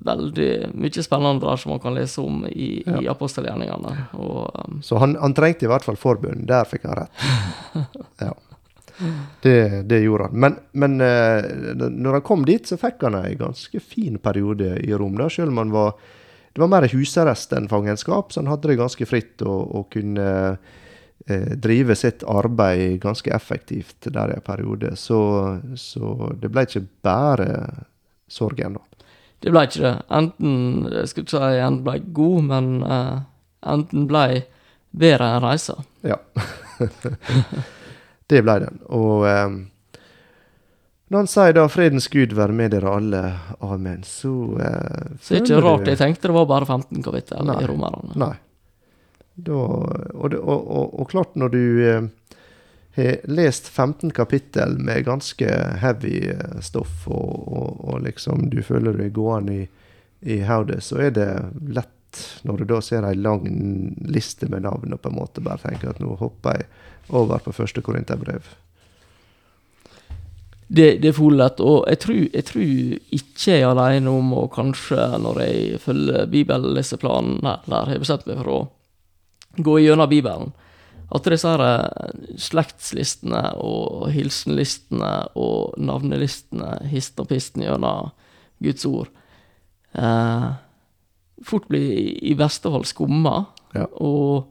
[0.08, 3.92] Veldig mye spennende der som man kan lese om i, i apostelgjerningene.
[4.18, 6.48] Og um, Så han, han trengte i hvert fall forbund.
[6.50, 7.28] Der fikk han rett.
[8.24, 8.32] Ja.
[9.44, 10.40] Det, det gjorde han.
[10.42, 11.46] Men, men eh,
[11.94, 15.20] når han kom dit, så fikk han en ganske fin periode i Rom.
[15.22, 15.94] da, Selv om han var
[16.58, 20.30] Det var mer husarrest enn fangenskap, så han hadde det ganske fritt og, og kunne
[21.30, 24.96] eh, drive sitt arbeid ganske effektivt der i en periode.
[24.98, 25.20] Så,
[25.78, 27.52] så det ble ikke bare
[28.26, 29.06] sorgen, da.
[29.46, 29.94] det ble ikke det.
[30.18, 33.14] Enten jeg skal ikke si enten ble god, men eh,
[33.76, 34.26] enten ble
[34.98, 35.78] bedre enn reisa.
[36.10, 36.18] Ja.
[38.34, 38.82] det ble den.
[38.98, 39.46] Og eh,
[41.08, 43.22] når han sier da 'Fredens Gud være med dere alle,
[43.64, 47.62] amen', så eh, Så det ikke rart jeg tenkte det var bare 15 kapittel Nei.
[47.64, 48.12] i Romerne.
[48.20, 48.36] Nei.
[49.38, 52.10] Da, og, og, og, og klart, når du eh,
[52.98, 55.48] har lest 15 kapittel med ganske
[55.80, 59.68] heavy eh, stoff, og liksom du føler du er gående i,
[60.28, 61.30] i hodet, så er det
[61.70, 63.46] lett, når du da ser ei lang
[64.10, 66.72] liste med navn, og på en måte bare tenker at nå hopper jeg
[67.16, 68.50] over på første Korinterbrev.
[70.68, 72.64] Det, det er for lett, og jeg tror, jeg tror
[73.16, 78.42] ikke jeg er alene om å kanskje, når jeg følger bibelleseplanen, eller har bestemt meg
[78.42, 78.58] for å
[79.64, 80.52] gå gjennom Bibelen,
[81.08, 88.12] at disse her eh, slektslistene og hilsenlistene og navnelistene, histen og pisten gjennom
[88.60, 89.08] Guds ord,
[89.96, 90.50] eh,
[91.48, 91.96] fort blir
[92.28, 93.86] i verste fall skumma, Ja.
[94.02, 94.48] og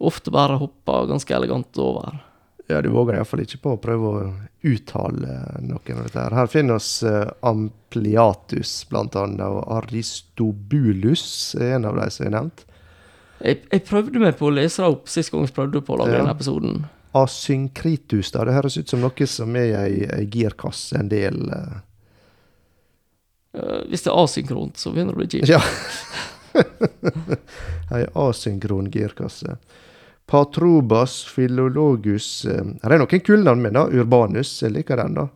[0.00, 2.18] ofte bare hopper ganske elegant over.
[2.70, 4.24] Ja, du våger iallfall ikke på å prøve å
[4.70, 6.20] uttale noen av dette.
[6.22, 6.36] her.
[6.38, 6.90] Her finner oss
[7.42, 12.64] Ampliatus blant annet, og Aristobulus er en av de som er nevnt.
[13.40, 16.02] Jeg, jeg prøvde meg på å lese det opp sist gang jeg prøvde på å
[16.02, 16.18] lage Ja.
[16.20, 16.82] denne episoden.
[17.16, 18.44] Asynkritus, da.
[18.46, 21.40] Det høres ut som noe som er i ei, ei girkasse en del.
[21.50, 21.78] eh.
[23.58, 25.48] Eh, hvis det er asynkront, så begynner det å bli kjipt.
[25.50, 25.58] Ja.
[27.96, 29.56] ei asynkron girkasse.
[30.30, 33.86] Patrobas philologus eh, Her er noen kule navn med, da.
[33.90, 35.26] Urbanus, jeg liker den, da.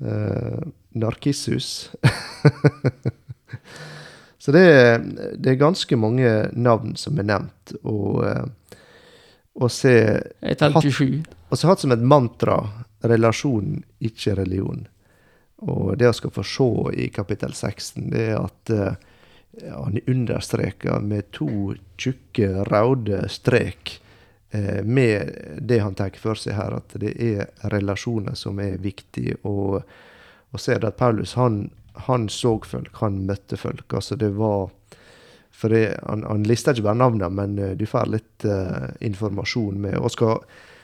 [0.00, 0.60] Uh,
[0.96, 1.90] Narkissus.
[4.40, 5.02] Så det er,
[5.36, 8.78] det er ganske mange navn som er nevnt, og, eh,
[9.60, 11.20] og se Jeg teller 27.
[11.50, 12.56] Og så hatt som et mantra
[13.04, 14.86] relasjon, ikke religion.
[15.60, 16.70] Og det jeg skal få se
[17.04, 18.72] i kapittel 16, det er at
[19.58, 24.06] ja, han understreker med to tjukke, raude strek eh,
[24.82, 25.30] med
[25.62, 29.36] det han tar for seg her, at det er relasjoner som er viktige.
[29.46, 29.84] Og,
[30.50, 31.68] og ser at Paulus han,
[32.08, 33.92] han så folk, han møtte folk.
[33.94, 34.70] Altså det var
[35.50, 39.80] For det, han, han lister ikke bare navnene, men eh, du får litt eh, informasjon
[39.82, 39.98] med.
[39.98, 40.38] Og skal,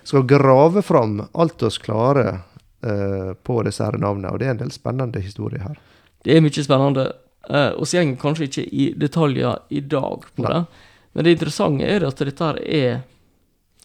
[0.04, 2.42] skal grave fram alt oss klarer
[2.82, 4.34] eh, på disse her navnene.
[4.34, 5.78] Og det er en del spennende historier her.
[6.26, 7.06] Det er mye spennende.
[7.46, 10.50] Uh, og så går kanskje ikke i detaljer i dag på Nei.
[10.52, 10.86] det.
[11.14, 12.96] Men det interessante er at dette her er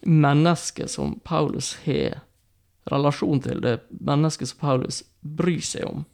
[0.01, 2.21] mennesker som Paulus har
[2.91, 3.61] relasjon til.
[3.61, 6.05] Det mennesker som Paulus bryr seg om.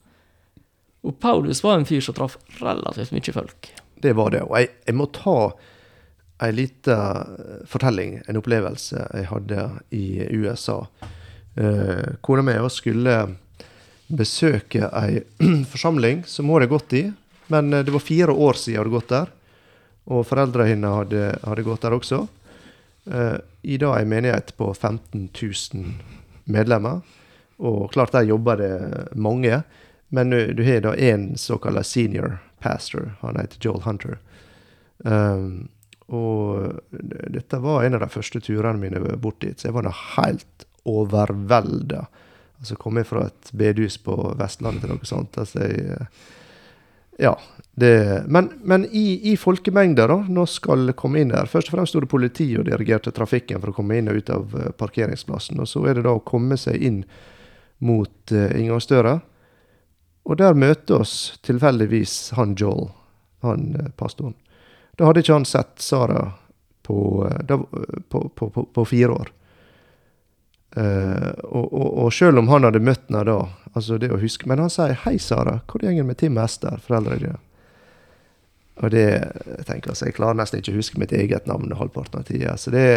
[1.08, 3.72] Og Paulus var en fyr som traff relativt mye folk.
[4.02, 4.44] Det var det.
[4.44, 5.38] Og jeg, jeg må ta
[6.44, 6.98] ei lita
[7.70, 9.64] fortelling, en opplevelse jeg hadde
[9.96, 10.06] i
[10.38, 10.84] USA.
[11.58, 13.16] Eh, kona mi og skulle
[14.08, 15.24] besøke ei
[15.72, 17.08] forsamling som hun hadde gått i.
[17.54, 19.34] Men eh, det var fire år siden hun hadde gått der.
[20.08, 22.26] Og foreldrene hennes hadde, hadde gått der også.
[23.12, 25.30] Eh, I dag er menighet på 15
[25.74, 25.94] 000
[26.44, 27.02] medlemmer.
[27.58, 29.62] Og klart der jobber det mange.
[30.10, 33.16] Men eh, du har da én såkalt senior pastor.
[33.22, 34.18] Han heter Joel Hunter.
[34.98, 35.68] Um,
[36.08, 36.80] og
[37.30, 40.66] dette var en av de første turene mine bort dit, så jeg var da helt
[40.88, 42.06] overvelda.
[42.58, 45.38] Altså kom fra et bedehus på Vestlandet til noe sånt.
[45.38, 46.08] Altså jeg,
[47.22, 47.36] ja.
[47.80, 51.94] Det, men men i, i folkemengder, da, nå skal komme inn der Først og fremst
[51.94, 55.62] sto det politi og dirigerte trafikken for å komme inn og ut av eh, parkeringsplassen.
[55.62, 57.04] Og så er det da å komme seg inn
[57.86, 59.14] mot uh, inngangsdøra.
[60.26, 62.90] Og der møter oss tilfeldigvis han Joel,
[63.46, 64.34] han uh, pastoren.
[64.98, 66.32] Da hadde ikke han sett Sara
[66.82, 69.34] på, uh, da, på, på, på, fire år.
[70.74, 73.42] Uh, og, og, og selv om han hadde møtt henne da,
[73.78, 76.50] altså det å huske Men han sier 'Hei, Sara, hvor går det med Tim og
[76.50, 77.44] Ester, foreldrene dine?'
[78.78, 82.22] Og det jeg tenker altså, Jeg klarer nesten ikke å huske mitt eget navn halvparten
[82.22, 82.56] av tida.
[82.62, 82.88] Så det,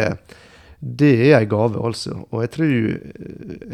[0.79, 2.19] det er en gave, altså.
[2.29, 2.75] Og jeg tror,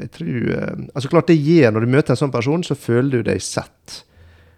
[0.04, 3.20] jeg tror eh, Altså klart det gir Når du møter en sånn person, så føler
[3.20, 4.02] du deg sett.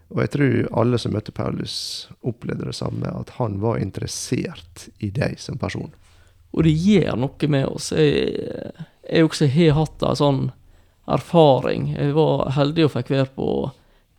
[0.10, 1.74] Og jeg tror alle som møtte Paulus,
[2.26, 3.10] opplevde det samme.
[3.14, 5.92] At han var interessert i deg som person.
[6.50, 7.92] Og det gjør noe med oss.
[7.94, 8.74] Jeg,
[9.06, 10.42] jeg også har hatt en sånn
[11.10, 11.92] erfaring.
[11.94, 13.50] Jeg var heldig og fikk være på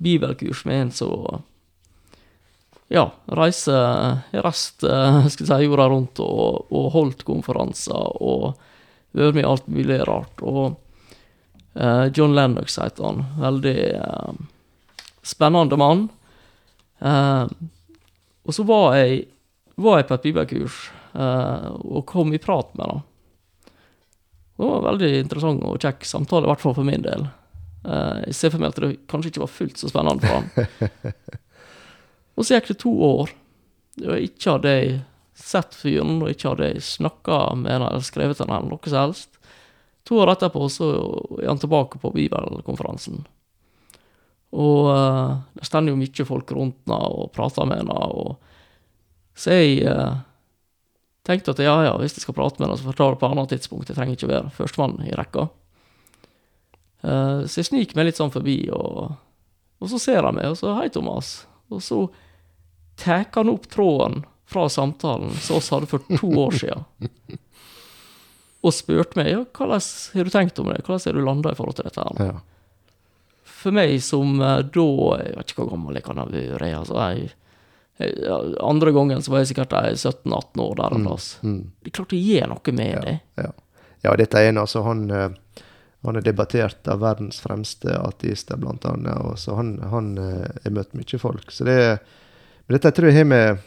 [0.01, 1.43] bibelkurs med en som
[2.91, 3.07] ja,
[3.39, 3.75] reise,
[4.45, 8.53] reist eh, skal jeg si, jorda rundt og, og holdt konferanser og
[9.17, 10.43] vært med i alt mulig rart.
[10.47, 10.77] Og
[11.75, 13.25] uh, John Lennox heter han.
[13.43, 14.35] Veldig uh,
[15.27, 16.05] spennende mann.
[17.03, 17.51] Uh,
[18.51, 19.29] og så var jeg,
[19.79, 20.79] var jeg på et bibelkurs
[21.15, 23.03] eh, og kom i prat med han.
[24.57, 27.29] Det var en veldig interessant og kjekk samtale, i hvert fall for min del.
[27.85, 31.15] Eh, jeg ser for meg at det kanskje ikke var fullt så spennende for han.
[32.41, 33.33] og så gikk det to år,
[34.01, 34.95] og ikke hadde jeg
[35.37, 39.03] sett fyren, og ikke hadde jeg snakka med han eller skrevet til han noe som
[39.03, 39.37] helst.
[40.09, 40.89] To år etterpå så
[41.43, 43.21] er han tilbake på bibelkonferansen.
[44.57, 48.41] Og uh, det stender jo mye folk rundt henne og prater med henne, og
[49.39, 50.17] så jeg uh,
[51.29, 53.21] tenkte at ja, ja, hvis jeg skal prate med henne, så får jeg ta det
[53.21, 53.93] på et annet tidspunkt.
[53.93, 55.47] Jeg trenger ikke være førstemann i rekka.
[57.05, 59.15] Uh, så jeg sniker meg litt sånn forbi, og,
[59.81, 61.37] og så ser han meg, og så Hei, Thomas.
[61.71, 62.03] Og så
[63.01, 66.85] tar han opp tråden fra samtalen som oss hadde for to år siden.
[68.61, 69.81] Og spurte meg ja, hvordan
[70.15, 72.03] har du tenkt om det, hvordan har du landa i forhold til dette.
[72.05, 72.33] her?
[72.33, 72.41] Ja.
[73.61, 74.85] For meg som eh, da
[75.21, 76.63] Jeg vet ikke hvor gammel jeg kan ha vært.
[76.81, 77.31] Altså, jeg,
[78.01, 81.31] jeg, andre gangen så var jeg sikkert eh, 17-18 år der en plass.
[81.45, 81.59] Mm.
[81.81, 83.01] Det er klart det gjør noe med Ja.
[83.07, 83.17] det.
[83.41, 83.51] Ja.
[84.09, 85.29] ja, dette er en altså han, eh,
[86.05, 89.17] han er debattert av verdens fremste ateister, blant annet.
[89.25, 91.49] Og så han, han eh, har møtt mye folk.
[91.53, 92.01] Så det, men
[92.77, 93.67] dette tror jeg har med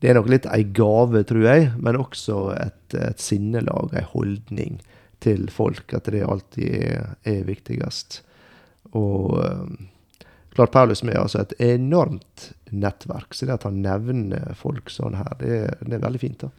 [0.00, 4.76] det er nok litt ei gave, tror jeg, men også et, et sinnelag, ei holdning
[5.24, 8.20] til folk, at det alltid er, er viktigst.
[8.92, 14.92] Og eh, klart Paulus med altså et enormt nettverk, så det at han nevner folk
[14.92, 16.44] sånn her, det, det er veldig fint.
[16.44, 16.52] da.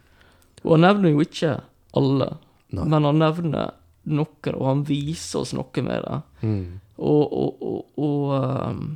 [0.64, 1.54] Og han nevner jo ikke
[1.98, 2.32] alle,
[2.74, 2.84] Nei.
[2.90, 3.74] men han nevner
[4.08, 6.20] noen, og han viser oss noe med det.
[6.42, 6.64] Mm.
[6.98, 8.86] Og, og, og, og, ehm,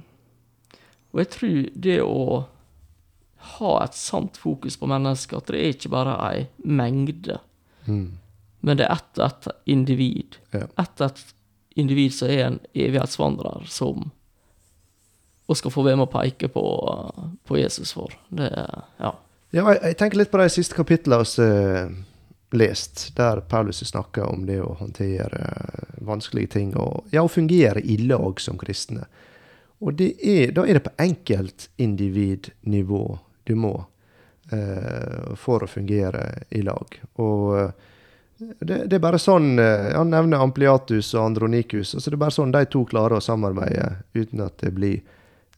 [1.13, 2.45] og jeg tror det å
[3.59, 7.41] ha et sant fokus på mennesket, at det er ikke bare ei mengde,
[7.87, 8.13] Mm.
[8.63, 10.37] men det er ett og ett individ.
[10.53, 10.69] Ja.
[10.79, 11.35] Ett og ett
[11.75, 14.13] individ som er en evighetsvandrer, som
[15.51, 16.63] og skal få være med å peke på,
[17.45, 18.15] på Jesus for.
[18.31, 19.11] Det ja.
[19.51, 21.91] Ja, jeg, jeg tenker litt på de siste kapitlene vi har
[22.53, 27.81] lest, der Paulus snakker om det å håndtere eh, vanskelige ting og ja, å fungere
[27.83, 29.07] i lag som kristne.
[29.83, 33.05] Og er, da er det på enkeltindividnivå
[33.45, 33.75] du må
[34.53, 36.99] eh, for å fungere i lag.
[37.23, 37.73] Og eh,
[38.59, 41.95] det, det er bare sånn eh, Han nevner Ampliatus og Andronikus.
[41.95, 44.99] altså Det er bare sånn de to klarer å samarbeide uten at det blir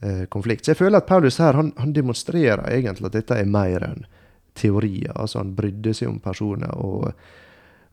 [0.00, 0.64] eh, konflikt.
[0.64, 4.04] Så jeg føler at Paulus her han, han demonstrerer egentlig at dette er mer enn
[4.56, 5.12] teorier.
[5.14, 6.72] Altså Han brydde seg om personer.
[6.80, 7.10] Og,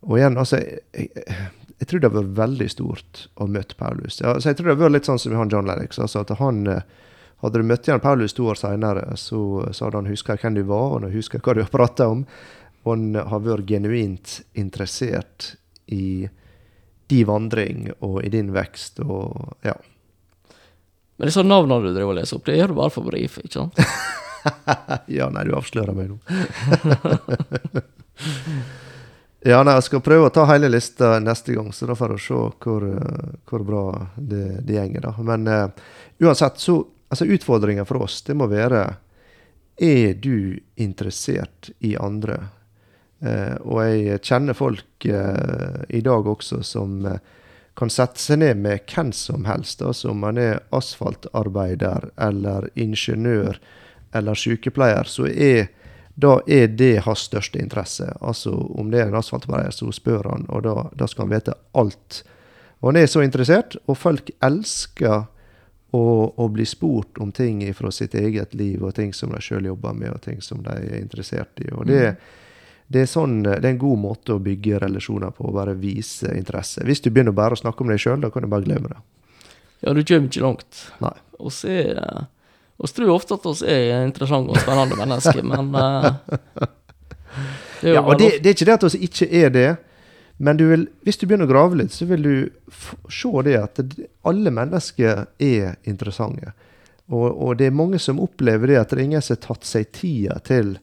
[0.07, 1.39] og igjen, altså jeg, jeg,
[1.81, 4.19] jeg tror det har vært veldig stort å møte Paulus.
[4.21, 5.97] Ja, så jeg tror det har vært litt sånn som han John Lennox.
[5.97, 6.83] Altså at han eh,
[7.41, 9.39] Hadde du møtt igjen Paulus to år seinere, så,
[9.73, 12.19] så hadde han huska hvem du var, og han huska hva du har prata om.
[12.83, 15.55] Og han har vært genuint interessert
[15.89, 16.29] i
[17.09, 19.73] din vandring og i din vekst og ja.
[21.17, 23.57] Men disse navnene du driver og leser opp, det gjør du bare for brief, ikke
[23.57, 23.81] sant?
[25.17, 26.21] Ja, nei, du avslører meg nå.
[29.41, 32.21] ja, nei, jeg skal prøve å ta hele lista neste gang, så da får vi
[32.21, 35.13] se hvor, eh, hvor bra det, det gjenger, da.
[35.25, 35.87] Men uh,
[36.21, 36.77] uansett, så
[37.09, 38.85] altså utfordringa for oss, det må være
[39.81, 42.37] Er du interessert i andre?
[43.25, 47.01] Uh, og jeg kjenner folk uh, i dag også som
[47.73, 53.57] kan sette seg ned med hvem som helst, altså om man er asfaltarbeider eller ingeniør
[54.13, 55.71] eller sykepleier, så er
[56.21, 58.05] da er det hans største interesse.
[58.21, 61.55] Altså om det er en asfaltbreier, så spør han, og da, da skal han vite
[61.77, 62.21] alt.
[62.81, 65.23] Og han er så interessert, og folk elsker
[65.91, 66.03] å,
[66.37, 69.97] å bli spurt om ting fra sitt eget liv, og ting som de sjøl jobber
[69.97, 71.71] med, og ting som de er interessert i.
[71.73, 72.03] Og det,
[72.87, 76.35] det, er sånn, det er en god måte å bygge relasjoner på, å bare vise
[76.37, 76.85] interesse.
[76.87, 79.01] Hvis du begynner bare å snakke om deg sjøl, da kan du bare glemme det.
[79.81, 80.85] Ja, du kommer ikke langt.
[81.01, 81.15] Nei.
[81.41, 81.97] Og så er
[82.81, 86.67] Vi tror ofte at vi er interessante og spennende mennesker, men uh,
[87.81, 89.69] det er Ja, og det, det er ikke det at vi ikke er det,
[90.41, 92.35] men du vil, hvis du begynner å grave litt, så vil du
[93.13, 93.81] se det at
[94.25, 96.55] alle mennesker er interessante.
[97.11, 99.67] Og, og det er mange som opplever det at det er ingen som har tatt
[99.67, 100.77] seg tida til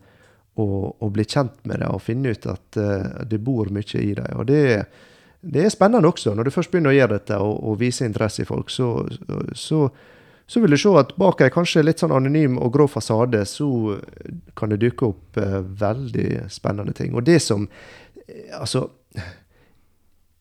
[0.59, 4.13] å, å bli kjent med det og finne ut at uh, det bor mye i
[4.19, 4.29] deg.
[4.37, 4.63] Og det,
[5.41, 6.35] det er spennende også.
[6.37, 8.93] Når du først begynner å gjøre dette og, og vise interesse i folk, så,
[9.57, 9.87] så,
[10.49, 13.99] så vil du se at bak ei kanskje litt sånn anonym og grå fasade, så
[14.57, 17.13] kan det dukke opp eh, veldig spennende ting.
[17.13, 18.89] Og det som eh, Altså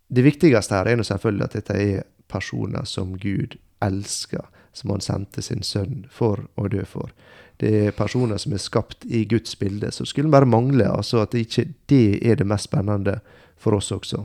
[0.08, 5.04] Det viktigste her er nå selvfølgelig at dette er personer som Gud elsker, som han
[5.04, 7.12] sendte sin sønn for å dø for.
[7.60, 9.92] Det er personer som er skapt i Guds bilde.
[9.92, 13.18] Så skulle det bare mangle altså at ikke det er det mest spennende
[13.60, 14.24] for oss også.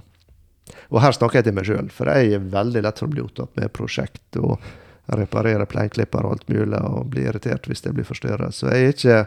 [0.95, 3.25] Og her snakker jeg til meg sjøl, for jeg er veldig lett for å bli
[3.25, 4.63] opptatt med prosjekt og
[5.07, 8.53] reparere plenklipper og alt mulig, og bli irritert hvis det blir forstyrra.
[8.53, 9.27] Så jeg ikke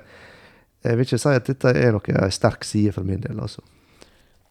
[0.85, 3.63] Jeg vil ikke si at dette er noe sterk side for min del, altså.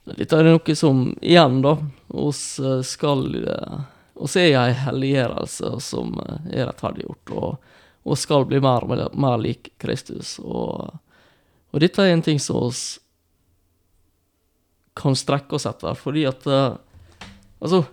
[0.04, 1.76] Dette er noe som, igjen da,
[2.10, 3.76] oss eh, skal eh,
[4.18, 7.70] oss er ei helliggjørelse som eh, er rettferdiggjort, og,
[8.02, 8.82] og skal bli mer,
[9.14, 10.40] mer lik Kristus.
[10.42, 10.90] Og,
[11.70, 12.82] og dette er en ting som oss
[14.98, 16.50] kan strekke oss etter, fordi at
[17.64, 17.84] Altså,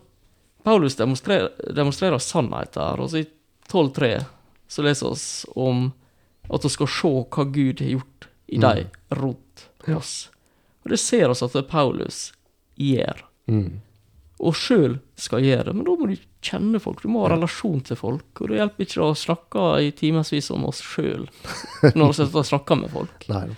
[0.63, 3.25] Paulus demonstrerer, demonstrerer sannhet her, og i
[3.71, 4.25] 12.3
[4.71, 5.91] så leser oss om
[6.51, 8.61] at vi skal se hva Gud har gjort i Mm.
[8.61, 10.29] de rundt oss.
[10.83, 12.31] Og det ser oss at Paulus
[12.77, 13.79] gjør, Mm.
[14.39, 15.65] og sjøl skal gjøre.
[15.65, 18.41] det, Men da må du kjenne folk, du må ha relasjon til folk.
[18.41, 21.27] Og det hjelper ikke å snakke i timevis om oss sjøl
[21.95, 23.27] når vi snakker med folk.
[23.29, 23.49] Nei.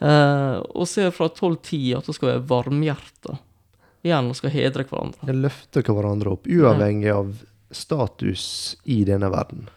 [0.00, 3.38] Eh, og ser fra 12.10 at vi skal være varmhjerta.
[4.04, 5.24] Igjen, og skal hedre hverandre.
[5.24, 7.32] Jeg løfter hverandre opp, uavhengig av
[7.74, 8.44] status
[8.84, 9.68] i denne verden.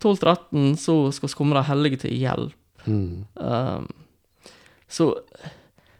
[0.00, 2.56] 12.13 så skal vi komme de hellige til hjelp.
[2.86, 3.26] Mm.
[3.34, 3.86] Um,
[4.88, 5.10] så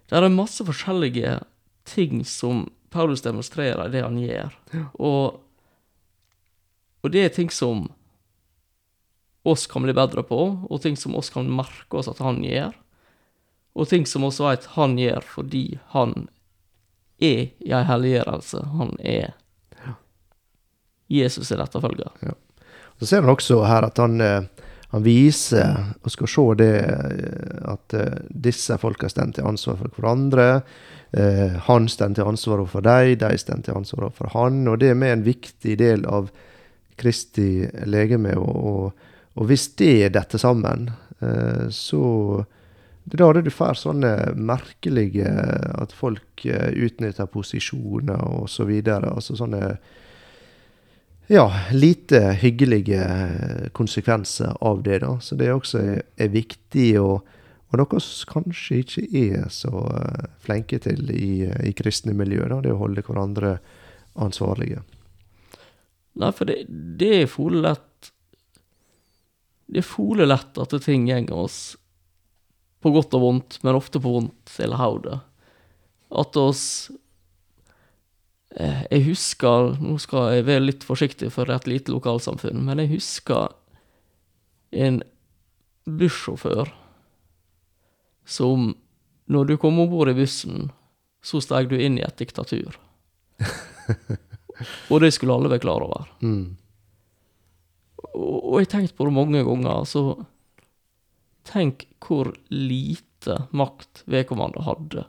[0.07, 1.41] det er masse forskjellige
[1.89, 4.57] ting som Paulus demonstrerer i det han gjør.
[4.95, 5.41] Og,
[7.03, 7.89] og det er ting som
[9.47, 12.75] oss kan bli bedre på, og ting som oss kan merke oss at han gjør.
[13.77, 16.29] Og ting som oss vet han gjør fordi han
[17.21, 18.63] er jeg ei helliggjørelse.
[18.77, 19.35] Han er
[21.09, 22.11] Jesus er etterfølger.
[22.99, 27.73] Så ser han også her at han, eh, han viser, og skal se det, eh,
[27.73, 30.51] at eh, disse folka står til ansvar for hverandre.
[31.69, 34.67] Han står til ansvar for dem, de står til ansvar for han.
[34.69, 36.27] Og det er med en viktig del av
[36.99, 38.35] Kristi legeme.
[38.37, 39.07] Og, og,
[39.37, 40.91] og hvis det detter sammen,
[41.21, 42.45] eh, så
[43.07, 45.31] det er da du får sånne merkelige
[45.79, 49.13] At folk eh, utnytter posisjoner og så videre.
[49.15, 49.77] Altså sånne
[51.31, 53.07] ja, lite hyggelige
[53.75, 55.01] konsekvenser av det.
[55.03, 55.17] da.
[55.21, 57.27] Så det også er, er viktig, og,
[57.71, 62.61] og noe vi kanskje ikke er så eh, flinke til i, i kristne miljøer, da,
[62.63, 63.57] Det å holde hverandre
[64.15, 64.83] ansvarlige.
[66.17, 68.11] Nei, for det, det er fole lett
[69.67, 71.77] Det er fole lett at ting går oss
[72.87, 75.19] på godt og vondt, men ofte på vondt eller hodet.
[76.15, 76.63] At oss
[78.55, 82.93] eh, Jeg husker Nå skal jeg være litt forsiktig for et lite lokalsamfunn, men jeg
[82.95, 83.51] husker
[84.71, 85.01] en
[85.87, 86.71] bussjåfør
[88.27, 88.75] som
[89.27, 90.71] Når du kom om bord i bussen,
[91.23, 92.77] så steg du inn i et diktatur.
[94.93, 96.07] Og det skulle alle være klar over.
[96.23, 96.55] Mm.
[98.15, 100.05] Og, og jeg har tenkt på det mange ganger, så
[101.47, 105.07] tenk hvor lite makt vedkommende hadde.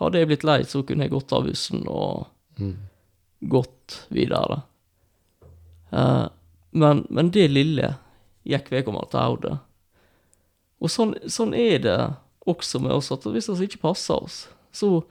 [0.00, 2.28] Hadde jeg blitt lei, så kunne jeg gått av bussen og
[2.60, 2.76] Mm.
[3.40, 4.62] gått videre.
[5.90, 6.28] Uh,
[6.70, 7.94] men, men det lille
[8.44, 9.54] gikk vedkommende til hodet.
[10.82, 11.96] Og sånn, sånn er det
[12.46, 15.02] også med oss, at hvis vi ikke passer oss, så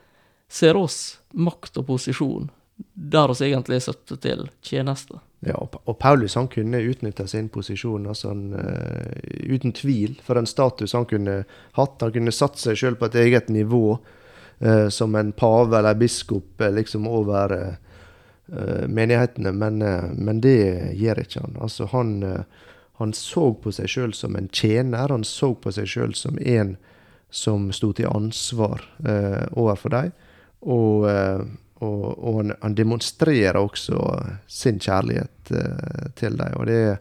[0.52, 2.50] ser oss makt og posisjon
[2.94, 5.20] der vi egentlig er satt til tjeneste.
[5.42, 10.46] Ja, og, Paulus han kunne utnytta sin posisjon altså han, uh, uten tvil for den
[10.50, 11.40] status han kunne
[11.78, 11.96] hatt.
[12.04, 16.62] Han kunne satt seg sjøl på et eget nivå uh, som en pave eller biskop
[16.62, 19.80] eh, liksom over eh, menighetene, men,
[20.20, 21.58] men det gjør ikke han.
[21.64, 22.14] Altså han,
[23.00, 26.76] han så på seg sjøl som en tjener, han så på seg sjøl som en
[27.32, 28.84] som sto til ansvar
[29.56, 30.12] overfor dem.
[30.68, 31.08] Og
[32.42, 34.02] han, han demonstrerer også
[34.50, 36.58] sin kjærlighet eh, til dem.
[36.60, 37.00] Og det er,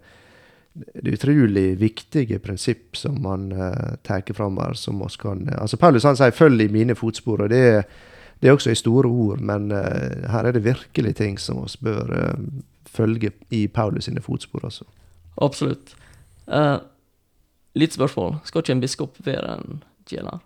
[0.95, 4.75] det er utrolig viktige prinsipp som han eh, tar fram her.
[4.75, 5.49] som oss kan...
[5.59, 7.83] Altså Paulus han sier 'følg i mine fotspor', og det er,
[8.41, 11.77] det er også i store ord, men eh, her er det virkelig ting som oss
[11.77, 12.39] bør eh,
[12.87, 14.65] følge i Paulus sine fotspor.
[14.65, 14.85] også.
[15.41, 15.95] Absolutt.
[16.47, 16.79] Uh,
[17.75, 18.41] litt spørsmål.
[18.45, 20.41] Skal ikke en biskop være en tjener?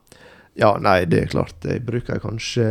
[0.54, 1.64] Ja, nei, det er klart.
[1.64, 2.66] Jeg bruker kanskje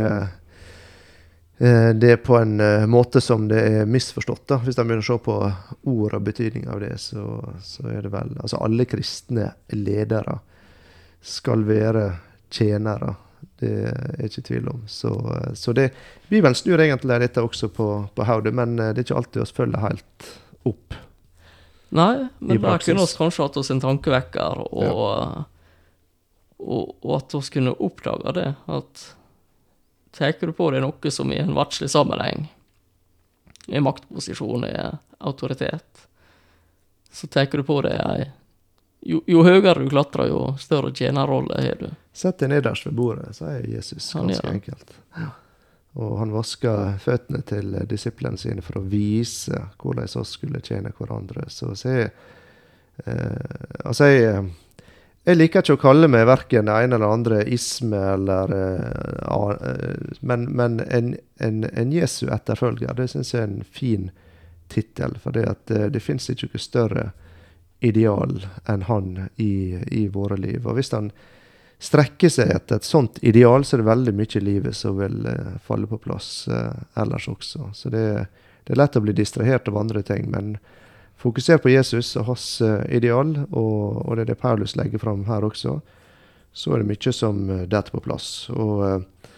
[1.58, 4.46] eh, det på en eh, måte som det er misforstått.
[4.48, 4.58] da.
[4.64, 5.36] Hvis de begynner å se på
[5.94, 7.24] ord og betydning av det, så,
[7.62, 10.38] så er det vel Altså, alle kristne ledere
[11.24, 12.08] skal være
[12.52, 13.14] tjenere.
[13.60, 14.84] Det er ikke tvil om.
[14.90, 15.90] Så, eh, så det
[16.28, 19.84] Bibelen snur egentlig dette også på, på hodet, men det er ikke alltid vi følger
[19.88, 20.30] helt
[20.64, 21.00] opp.
[21.94, 25.44] Nei, men der kunne vi kanskje hatt oss en tankevekker, og,
[26.58, 28.48] og, og at vi kunne oppdage det.
[28.66, 29.04] At
[30.14, 32.48] tar du på deg noe som i en verdslig sammenheng
[33.68, 36.06] er maktposisjon, er autoritet,
[37.10, 38.26] så tar du på deg ei
[39.04, 41.90] jo, jo høyere du klatrer, jo større tjenerrolle har du.
[42.16, 44.54] Sett deg nederst ved bordet, sier Jesus ganske han, ja.
[44.54, 44.94] enkelt.
[46.00, 51.44] Og han vaska føttene til disiplene sine for å vise hvordan vi skulle tjene hverandre.
[51.52, 53.52] Så se eh,
[53.84, 54.48] Altså, jeg,
[55.24, 60.18] jeg liker ikke å kalle meg verken det ene eller andre isme eller uh, eh,
[60.20, 64.10] Men, men en, en, en Jesu etterfølger, det syns jeg er en fin
[64.68, 65.18] tittel.
[65.22, 67.06] For det, at, eh, det fins ikke noe større
[67.84, 70.66] ideal enn han i, i våre liv.
[70.66, 71.10] Og hvis han
[71.84, 75.26] strekker seg etter et sånt ideal, så er det veldig mye i livet som vil
[75.28, 77.70] eh, falle på plass eh, ellers også.
[77.76, 78.06] Så det,
[78.64, 80.56] det er lett å bli distrahert av andre ting, men
[81.24, 85.24] fokuser på Jesus og hans eh, ideal, og, og det er det Paulus legger fram
[85.28, 85.78] her også,
[86.54, 88.28] så er det mye som eh, detter på plass.
[88.54, 89.30] Og eh,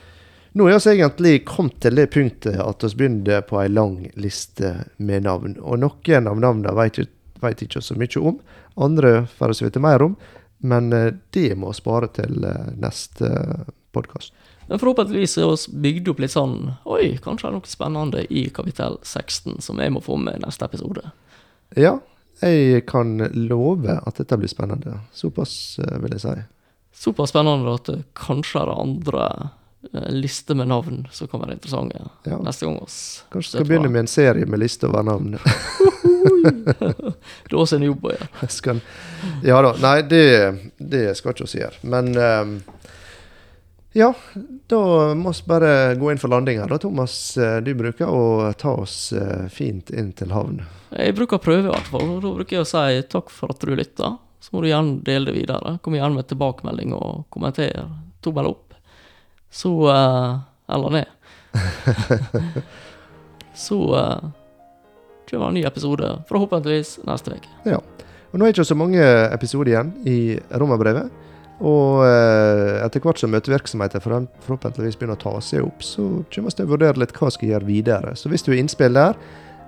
[0.57, 4.73] nå er vi egentlig kommet til det punktet at vi begynner på ei lang liste
[4.99, 5.57] med navn.
[5.63, 8.41] Og noen av navnene vet, ikke- ikke så mye om,
[8.77, 10.17] andre får vi vite mer om.
[10.65, 12.41] Men det må vi spare til
[12.81, 13.29] neste
[13.93, 14.33] podkast.
[14.67, 16.57] Men forhåpentligvis er vi bygd opp litt sånn
[16.91, 20.43] Oi, kanskje det er noe spennende i kapittel 16 som jeg må få med i
[20.47, 21.05] neste episode.
[21.75, 21.99] Ja,
[22.41, 25.01] jeg kan love at dette blir spennende.
[25.17, 26.35] Såpass eh, vil jeg si.
[26.97, 29.29] Såpass spennende at det kanskje er andre
[29.93, 32.39] lister liste med navn som kan være interessante Ja.
[32.43, 32.79] neste gang.
[32.83, 35.39] oss Kanskje skal begynne med en serie med liste over navn.
[36.47, 38.81] Det er også en jobb å gjøre.
[39.47, 39.73] ja da.
[39.83, 40.23] Nei, det,
[40.79, 41.81] det skal ikke oss gjøre.
[41.83, 42.53] Men ehm,
[43.97, 44.11] ja,
[44.69, 44.79] da
[45.17, 46.69] må vi bare gå inn for landing her.
[46.69, 50.59] Da, Thomas, eh, du bruker å ta oss eh, fint inn til havn.
[50.93, 52.19] Jeg bruker å prøve, i hvert fall.
[52.21, 54.13] Da bruker jeg å si takk for at du lytta.
[54.45, 55.79] Så må du gjerne dele det videre.
[55.81, 57.73] Kom gjerne med tilbakemelding og kommenter.
[58.21, 58.77] Tommel opp.
[59.49, 61.09] Så uh, Eller ned.
[63.57, 64.29] Så uh,
[65.31, 67.49] kommer en ny episode, forhåpentligvis neste uke.
[67.65, 67.81] Ja.
[68.29, 69.01] Og nå er det ikke så mange
[69.33, 71.09] episoder igjen i Romerbrevet.
[71.65, 76.59] Og eh, etter hvert som møtevirksomheten forhåpentligvis begynner å ta seg opp, så kommer vi
[76.59, 78.17] til å vurdere litt hva vi skal gjøre videre.
[78.19, 79.17] Så hvis du har innspill der,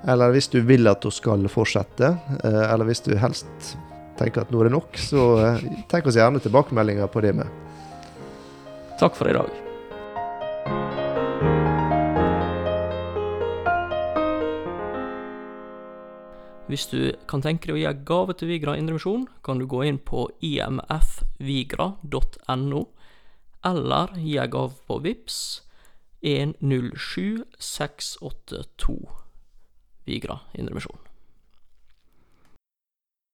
[0.09, 2.13] eller hvis du vil at hun skal fortsette,
[2.43, 3.73] eh, eller hvis du helst
[4.19, 7.65] tenker at nå er det nok, så eh, tenk oss gjerne tilbakemeldinger på det med.
[9.01, 9.68] Takk for i dag.
[16.69, 19.99] Hvis du kan tenke deg å gi gave til Vigra Indremisjon, kan du gå inn
[20.05, 20.83] på imfvigra.no,
[23.65, 25.65] eller gi gave på VIPS
[26.21, 29.09] 107682
[30.05, 31.08] Vigra Indremisjon.